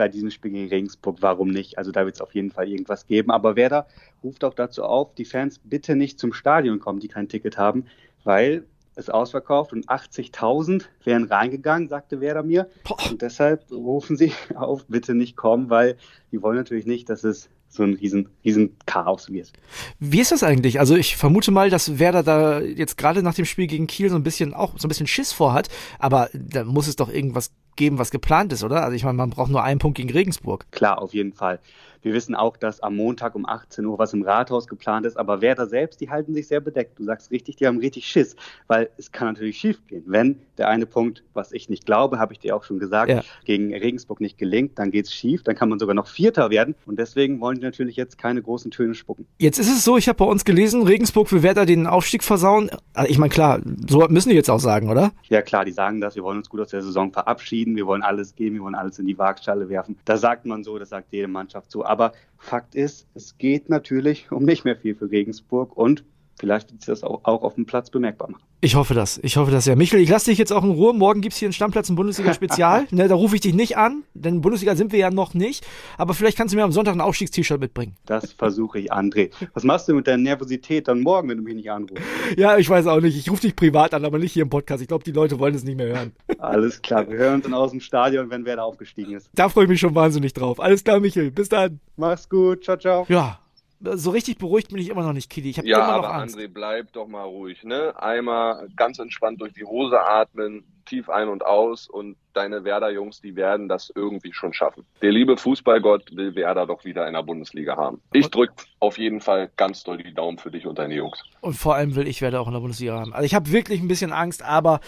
bei 0.00 0.08
diesem 0.08 0.30
Spiel 0.30 0.52
gegen 0.52 0.68
Regensburg, 0.70 1.18
warum 1.20 1.48
nicht? 1.48 1.76
Also 1.76 1.92
da 1.92 2.06
wird 2.06 2.14
es 2.14 2.22
auf 2.22 2.34
jeden 2.34 2.50
Fall 2.50 2.66
irgendwas 2.66 3.06
geben. 3.06 3.30
Aber 3.30 3.54
Werder 3.54 3.86
ruft 4.24 4.44
auch 4.44 4.54
dazu 4.54 4.82
auf, 4.82 5.14
die 5.14 5.26
Fans 5.26 5.60
bitte 5.62 5.94
nicht 5.94 6.18
zum 6.18 6.32
Stadion 6.32 6.80
kommen, 6.80 7.00
die 7.00 7.08
kein 7.08 7.28
Ticket 7.28 7.58
haben, 7.58 7.84
weil 8.24 8.64
es 8.94 9.10
ausverkauft 9.10 9.74
und 9.74 9.90
80.000 9.90 10.84
wären 11.04 11.24
reingegangen, 11.24 11.90
sagte 11.90 12.22
Werder 12.22 12.42
mir. 12.42 12.70
Und 13.10 13.20
deshalb 13.20 13.70
rufen 13.70 14.16
sie 14.16 14.32
auf, 14.54 14.86
bitte 14.86 15.14
nicht 15.14 15.36
kommen, 15.36 15.68
weil 15.68 15.98
die 16.32 16.40
wollen 16.40 16.56
natürlich 16.56 16.86
nicht, 16.86 17.10
dass 17.10 17.22
es 17.22 17.50
so 17.68 17.82
ein 17.82 17.92
riesen, 17.92 18.30
riesen 18.42 18.76
Chaos 18.86 19.30
wird. 19.30 19.52
Wie 19.98 20.20
ist 20.20 20.32
das 20.32 20.42
eigentlich? 20.42 20.80
Also 20.80 20.96
ich 20.96 21.18
vermute 21.18 21.50
mal, 21.50 21.68
dass 21.68 21.98
Werder 21.98 22.22
da 22.22 22.60
jetzt 22.60 22.96
gerade 22.96 23.22
nach 23.22 23.34
dem 23.34 23.44
Spiel 23.44 23.66
gegen 23.66 23.86
Kiel 23.86 24.08
so 24.08 24.16
ein 24.16 24.22
bisschen 24.22 24.54
auch 24.54 24.78
so 24.78 24.86
ein 24.86 24.88
bisschen 24.88 25.06
Schiss 25.06 25.32
vorhat, 25.32 25.68
aber 25.98 26.30
da 26.32 26.64
muss 26.64 26.88
es 26.88 26.96
doch 26.96 27.12
irgendwas 27.12 27.52
geben, 27.80 27.98
was 27.98 28.12
geplant 28.12 28.52
ist, 28.52 28.62
oder? 28.62 28.84
Also 28.84 28.94
ich 28.94 29.02
meine, 29.02 29.16
man 29.16 29.30
braucht 29.30 29.50
nur 29.50 29.64
einen 29.64 29.80
Punkt 29.80 29.96
gegen 29.96 30.10
Regensburg. 30.10 30.66
Klar, 30.70 31.02
auf 31.02 31.12
jeden 31.12 31.32
Fall. 31.32 31.58
Wir 32.02 32.14
wissen 32.14 32.34
auch, 32.34 32.56
dass 32.56 32.80
am 32.80 32.96
Montag 32.96 33.34
um 33.34 33.46
18 33.46 33.84
Uhr 33.84 33.98
was 33.98 34.14
im 34.14 34.22
Rathaus 34.22 34.66
geplant 34.66 35.04
ist, 35.04 35.16
aber 35.16 35.40
Werder 35.40 35.66
selbst, 35.66 36.00
die 36.00 36.08
halten 36.08 36.34
sich 36.34 36.48
sehr 36.48 36.60
bedeckt. 36.60 36.98
Du 36.98 37.04
sagst 37.04 37.30
richtig, 37.30 37.56
die 37.56 37.66
haben 37.66 37.78
richtig 37.78 38.06
Schiss, 38.06 38.36
weil 38.66 38.90
es 38.96 39.12
kann 39.12 39.28
natürlich 39.28 39.58
schief 39.58 39.86
gehen. 39.86 40.04
Wenn 40.06 40.40
der 40.56 40.68
eine 40.68 40.86
Punkt, 40.86 41.22
was 41.34 41.52
ich 41.52 41.68
nicht 41.68 41.84
glaube, 41.84 42.18
habe 42.18 42.32
ich 42.32 42.38
dir 42.38 42.56
auch 42.56 42.64
schon 42.64 42.78
gesagt, 42.78 43.10
ja. 43.10 43.22
gegen 43.44 43.74
Regensburg 43.74 44.20
nicht 44.20 44.38
gelingt, 44.38 44.78
dann 44.78 44.90
geht 44.90 45.06
es 45.06 45.14
schief, 45.14 45.42
dann 45.42 45.54
kann 45.54 45.68
man 45.68 45.78
sogar 45.78 45.94
noch 45.94 46.06
Vierter 46.06 46.50
werden 46.50 46.74
und 46.86 46.98
deswegen 46.98 47.40
wollen 47.40 47.58
die 47.58 47.64
natürlich 47.64 47.96
jetzt 47.96 48.18
keine 48.18 48.40
großen 48.42 48.70
Töne 48.70 48.94
spucken. 48.94 49.26
Jetzt 49.38 49.58
ist 49.58 49.70
es 49.70 49.84
so, 49.84 49.96
ich 49.96 50.08
habe 50.08 50.16
bei 50.16 50.24
uns 50.24 50.44
gelesen, 50.44 50.82
Regensburg 50.82 51.30
will 51.32 51.42
Werder 51.42 51.66
den 51.66 51.86
Aufstieg 51.86 52.24
versauen. 52.24 52.70
Also 52.94 53.10
ich 53.10 53.18
meine, 53.18 53.30
klar, 53.30 53.60
so 53.88 54.06
müssen 54.08 54.30
die 54.30 54.36
jetzt 54.36 54.50
auch 54.50 54.60
sagen, 54.60 54.88
oder? 54.88 55.12
Ja 55.28 55.42
klar, 55.42 55.64
die 55.64 55.72
sagen 55.72 56.00
das, 56.00 56.16
wir 56.16 56.22
wollen 56.22 56.38
uns 56.38 56.48
gut 56.48 56.60
aus 56.60 56.68
der 56.68 56.82
Saison 56.82 57.12
verabschieden, 57.12 57.76
wir 57.76 57.86
wollen 57.86 58.02
alles 58.02 58.34
geben, 58.34 58.56
wir 58.56 58.62
wollen 58.62 58.74
alles 58.74 58.98
in 58.98 59.06
die 59.06 59.18
Waagschale 59.18 59.68
werfen. 59.68 59.98
Da 60.04 60.16
sagt 60.16 60.46
man 60.46 60.64
so, 60.64 60.78
das 60.78 60.88
sagt 60.88 61.12
jede 61.12 61.28
Mannschaft 61.28 61.70
so. 61.70 61.84
Aber 61.90 62.12
Fakt 62.38 62.76
ist, 62.76 63.08
es 63.14 63.36
geht 63.36 63.68
natürlich 63.68 64.30
um 64.30 64.44
nicht 64.44 64.64
mehr 64.64 64.76
viel 64.76 64.94
für 64.94 65.10
Regensburg 65.10 65.76
und 65.76 66.04
vielleicht 66.38 66.70
wird 66.70 66.82
sich 66.82 66.86
das 66.86 67.02
auch, 67.02 67.24
auch 67.24 67.42
auf 67.42 67.56
dem 67.56 67.66
Platz 67.66 67.90
bemerkbar 67.90 68.30
machen. 68.30 68.44
Ich 68.62 68.76
hoffe 68.76 68.94
das. 68.94 69.18
Ich 69.22 69.36
hoffe 69.36 69.50
das 69.50 69.66
ja. 69.66 69.74
Michel, 69.74 70.00
ich 70.00 70.08
lasse 70.08 70.30
dich 70.30 70.38
jetzt 70.38 70.52
auch 70.52 70.62
in 70.62 70.70
Ruhe. 70.70 70.92
Morgen 70.92 71.20
gibt's 71.20 71.38
hier 71.38 71.46
einen 71.46 71.52
Stammplatz 71.52 71.88
im 71.88 71.96
Bundesliga-Spezial. 71.96 72.86
ne, 72.90 73.08
da 73.08 73.14
rufe 73.16 73.34
ich 73.34 73.40
dich 73.40 73.54
nicht 73.54 73.76
an, 73.76 74.04
denn 74.14 74.40
Bundesliga 74.40 74.76
sind 74.76 74.92
wir 74.92 75.00
ja 75.00 75.10
noch 75.10 75.34
nicht. 75.34 75.66
Aber 75.98 76.14
vielleicht 76.14 76.36
kannst 76.36 76.52
du 76.52 76.58
mir 76.58 76.64
am 76.64 76.70
Sonntag 76.70 76.94
ein 76.94 77.00
Aufstiegst-T-Shirt 77.00 77.58
mitbringen. 77.58 77.96
Das 78.06 78.32
versuche 78.32 78.78
ich, 78.78 78.92
André. 78.92 79.30
Was 79.54 79.64
machst 79.64 79.88
du 79.88 79.94
mit 79.94 80.06
deiner 80.06 80.22
Nervosität 80.22 80.86
dann 80.86 81.00
morgen, 81.00 81.28
wenn 81.28 81.38
du 81.38 81.42
mich 81.42 81.56
nicht 81.56 81.70
anrufst? 81.70 82.04
Ja, 82.36 82.56
ich 82.56 82.68
weiß 82.68 82.86
auch 82.86 83.00
nicht. 83.00 83.16
Ich 83.16 83.30
rufe 83.30 83.40
dich 83.40 83.56
privat 83.56 83.94
an, 83.94 84.04
aber 84.04 84.18
nicht 84.18 84.32
hier 84.32 84.42
im 84.42 84.50
Podcast. 84.50 84.82
Ich 84.82 84.88
glaube, 84.88 85.04
die 85.04 85.12
Leute 85.12 85.38
wollen 85.38 85.54
es 85.54 85.64
nicht 85.64 85.76
mehr 85.76 85.88
hören. 85.88 86.12
Alles 86.40 86.80
klar. 86.82 87.08
Wir 87.08 87.18
hören 87.18 87.34
uns 87.34 87.44
dann 87.44 87.54
aus 87.54 87.70
dem 87.70 87.80
Stadion, 87.80 88.30
wenn 88.30 88.44
wer 88.44 88.56
da 88.56 88.62
aufgestiegen 88.62 89.14
ist. 89.14 89.30
Da 89.34 89.48
freue 89.48 89.64
ich 89.64 89.70
mich 89.70 89.80
schon 89.80 89.94
wahnsinnig 89.94 90.32
drauf. 90.32 90.60
Alles 90.60 90.82
klar, 90.84 91.00
Michel. 91.00 91.30
Bis 91.30 91.48
dann. 91.48 91.80
Mach's 91.96 92.28
gut. 92.28 92.64
Ciao, 92.64 92.76
ciao. 92.76 93.06
Ja 93.08 93.40
so 93.82 94.10
richtig 94.10 94.38
beruhigt 94.38 94.68
bin 94.68 94.78
ich 94.78 94.88
immer 94.88 95.02
noch 95.02 95.12
nicht, 95.12 95.30
Kitty. 95.30 95.50
Ich 95.50 95.58
habe 95.58 95.68
ja, 95.68 95.78
immer 95.78 95.86
noch 95.86 96.04
aber 96.04 96.14
Angst. 96.14 96.36
André, 96.36 96.48
bleib 96.48 96.92
doch 96.92 97.06
mal 97.06 97.22
ruhig, 97.22 97.64
ne? 97.64 97.94
Einmal 98.00 98.68
ganz 98.76 98.98
entspannt 98.98 99.40
durch 99.40 99.54
die 99.54 99.64
Hose 99.64 99.98
atmen, 100.00 100.64
tief 100.84 101.08
ein 101.08 101.28
und 101.28 101.44
aus 101.44 101.88
und 101.88 102.16
deine 102.32 102.64
Werder-Jungs, 102.64 103.20
die 103.20 103.36
werden 103.36 103.68
das 103.68 103.90
irgendwie 103.94 104.32
schon 104.32 104.52
schaffen. 104.52 104.84
Der 105.02 105.12
liebe 105.12 105.36
Fußballgott 105.36 106.14
will 106.14 106.34
Werder 106.34 106.66
doch 106.66 106.84
wieder 106.84 107.06
in 107.06 107.14
der 107.14 107.22
Bundesliga 107.22 107.76
haben. 107.76 108.00
Ich 108.12 108.28
drück 108.28 108.52
auf 108.80 108.98
jeden 108.98 109.20
Fall 109.20 109.50
ganz 109.56 109.82
doll 109.82 109.98
die 109.98 110.14
Daumen 110.14 110.38
für 110.38 110.50
dich 110.50 110.66
und 110.66 110.78
deine 110.78 110.94
Jungs. 110.94 111.22
Und 111.40 111.54
vor 111.54 111.74
allem 111.74 111.94
will 111.94 112.06
ich 112.06 112.20
Werder 112.20 112.40
auch 112.40 112.48
in 112.48 112.52
der 112.52 112.60
Bundesliga 112.60 112.98
haben. 112.98 113.12
Also 113.14 113.24
ich 113.24 113.34
habe 113.34 113.50
wirklich 113.50 113.80
ein 113.80 113.88
bisschen 113.88 114.12
Angst, 114.12 114.44
aber 114.44 114.80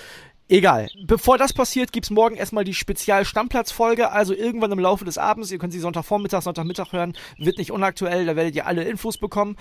Egal. 0.49 0.91
Bevor 1.05 1.39
das 1.39 1.53
passiert, 1.53 1.93
gibt's 1.93 2.11
morgen 2.11 2.37
erstmal 2.37 2.65
die 2.65 2.75
Spezial-Stammplatz-Folge. 2.75 4.11
Also 4.11 4.35
irgendwann 4.35 4.73
im 4.73 4.79
Laufe 4.79 5.05
des 5.05 5.17
Abends. 5.17 5.51
Ihr 5.51 5.59
könnt 5.59 5.73
sie 5.73 5.79
Sonntagvormittag, 5.79 6.43
Sonntagmittag 6.43 6.93
hören. 6.93 7.17
Wird 7.39 7.59
nicht 7.59 7.71
unaktuell. 7.71 8.27
Da 8.27 8.37
werdet 8.37 8.55
ihr 8.55 8.67
alle 8.67 8.85
Infos 8.85 9.17
bekommen. 9.17 9.57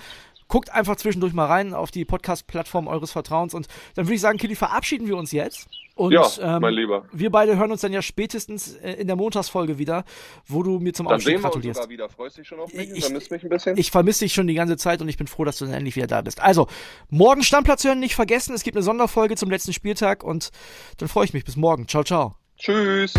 Guckt 0.48 0.70
einfach 0.70 0.96
zwischendurch 0.96 1.32
mal 1.32 1.46
rein 1.46 1.72
auf 1.72 1.90
die 1.90 2.04
Podcast-Plattform 2.04 2.88
eures 2.88 3.12
Vertrauens. 3.12 3.54
Und 3.54 3.68
dann 3.94 4.06
würde 4.06 4.16
ich 4.16 4.20
sagen, 4.20 4.38
Kitty, 4.38 4.54
verabschieden 4.54 5.06
wir 5.06 5.16
uns 5.16 5.32
jetzt. 5.32 5.68
Und 6.02 6.10
ja, 6.10 6.26
ähm, 6.40 6.62
mein 6.62 6.74
Lieber. 6.74 7.04
wir 7.12 7.30
beide 7.30 7.56
hören 7.56 7.70
uns 7.70 7.82
dann 7.82 7.92
ja 7.92 8.02
spätestens 8.02 8.74
äh, 8.74 8.94
in 8.94 9.06
der 9.06 9.14
Montagsfolge 9.14 9.78
wieder, 9.78 10.02
wo 10.48 10.64
du 10.64 10.80
mir 10.80 10.92
zum 10.92 11.06
dann 11.06 11.14
Aufstieg 11.14 11.34
sehen 11.34 11.42
gratulierst. 11.42 11.78
Wir 11.78 11.84
uns 11.84 11.90
wieder. 11.90 12.08
Freust 12.08 12.38
dich 12.38 12.48
schon 12.48 12.58
auf 12.58 12.74
mich? 12.74 12.90
Ich, 12.90 13.04
vermisst 13.04 13.30
mich 13.30 13.44
ein 13.44 13.48
bisschen? 13.48 13.76
Ich 13.76 13.92
vermisse 13.92 14.24
dich 14.24 14.34
schon 14.34 14.48
die 14.48 14.54
ganze 14.54 14.76
Zeit 14.76 15.00
und 15.00 15.08
ich 15.08 15.16
bin 15.16 15.28
froh, 15.28 15.44
dass 15.44 15.58
du 15.58 15.64
dann 15.64 15.74
endlich 15.74 15.94
wieder 15.94 16.08
da 16.08 16.20
bist. 16.20 16.42
Also, 16.42 16.66
morgen 17.08 17.44
Stammplatz 17.44 17.84
hören, 17.84 18.00
nicht 18.00 18.16
vergessen. 18.16 18.52
Es 18.52 18.64
gibt 18.64 18.76
eine 18.76 18.82
Sonderfolge 18.82 19.36
zum 19.36 19.48
letzten 19.48 19.72
Spieltag 19.72 20.24
und 20.24 20.50
dann 20.98 21.08
freue 21.08 21.24
ich 21.24 21.34
mich. 21.34 21.44
Bis 21.44 21.54
morgen. 21.54 21.86
Ciao, 21.86 22.02
ciao. 22.02 22.34
Tschüss. 22.58 23.14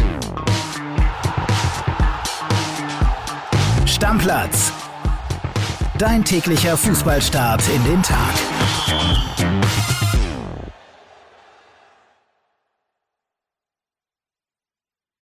Stammplatz. 3.85 4.73
Dein 5.97 6.25
täglicher 6.25 6.75
Fußballstart 6.75 7.63
in 7.69 7.83
den 7.85 8.03
Tag. 8.03 8.33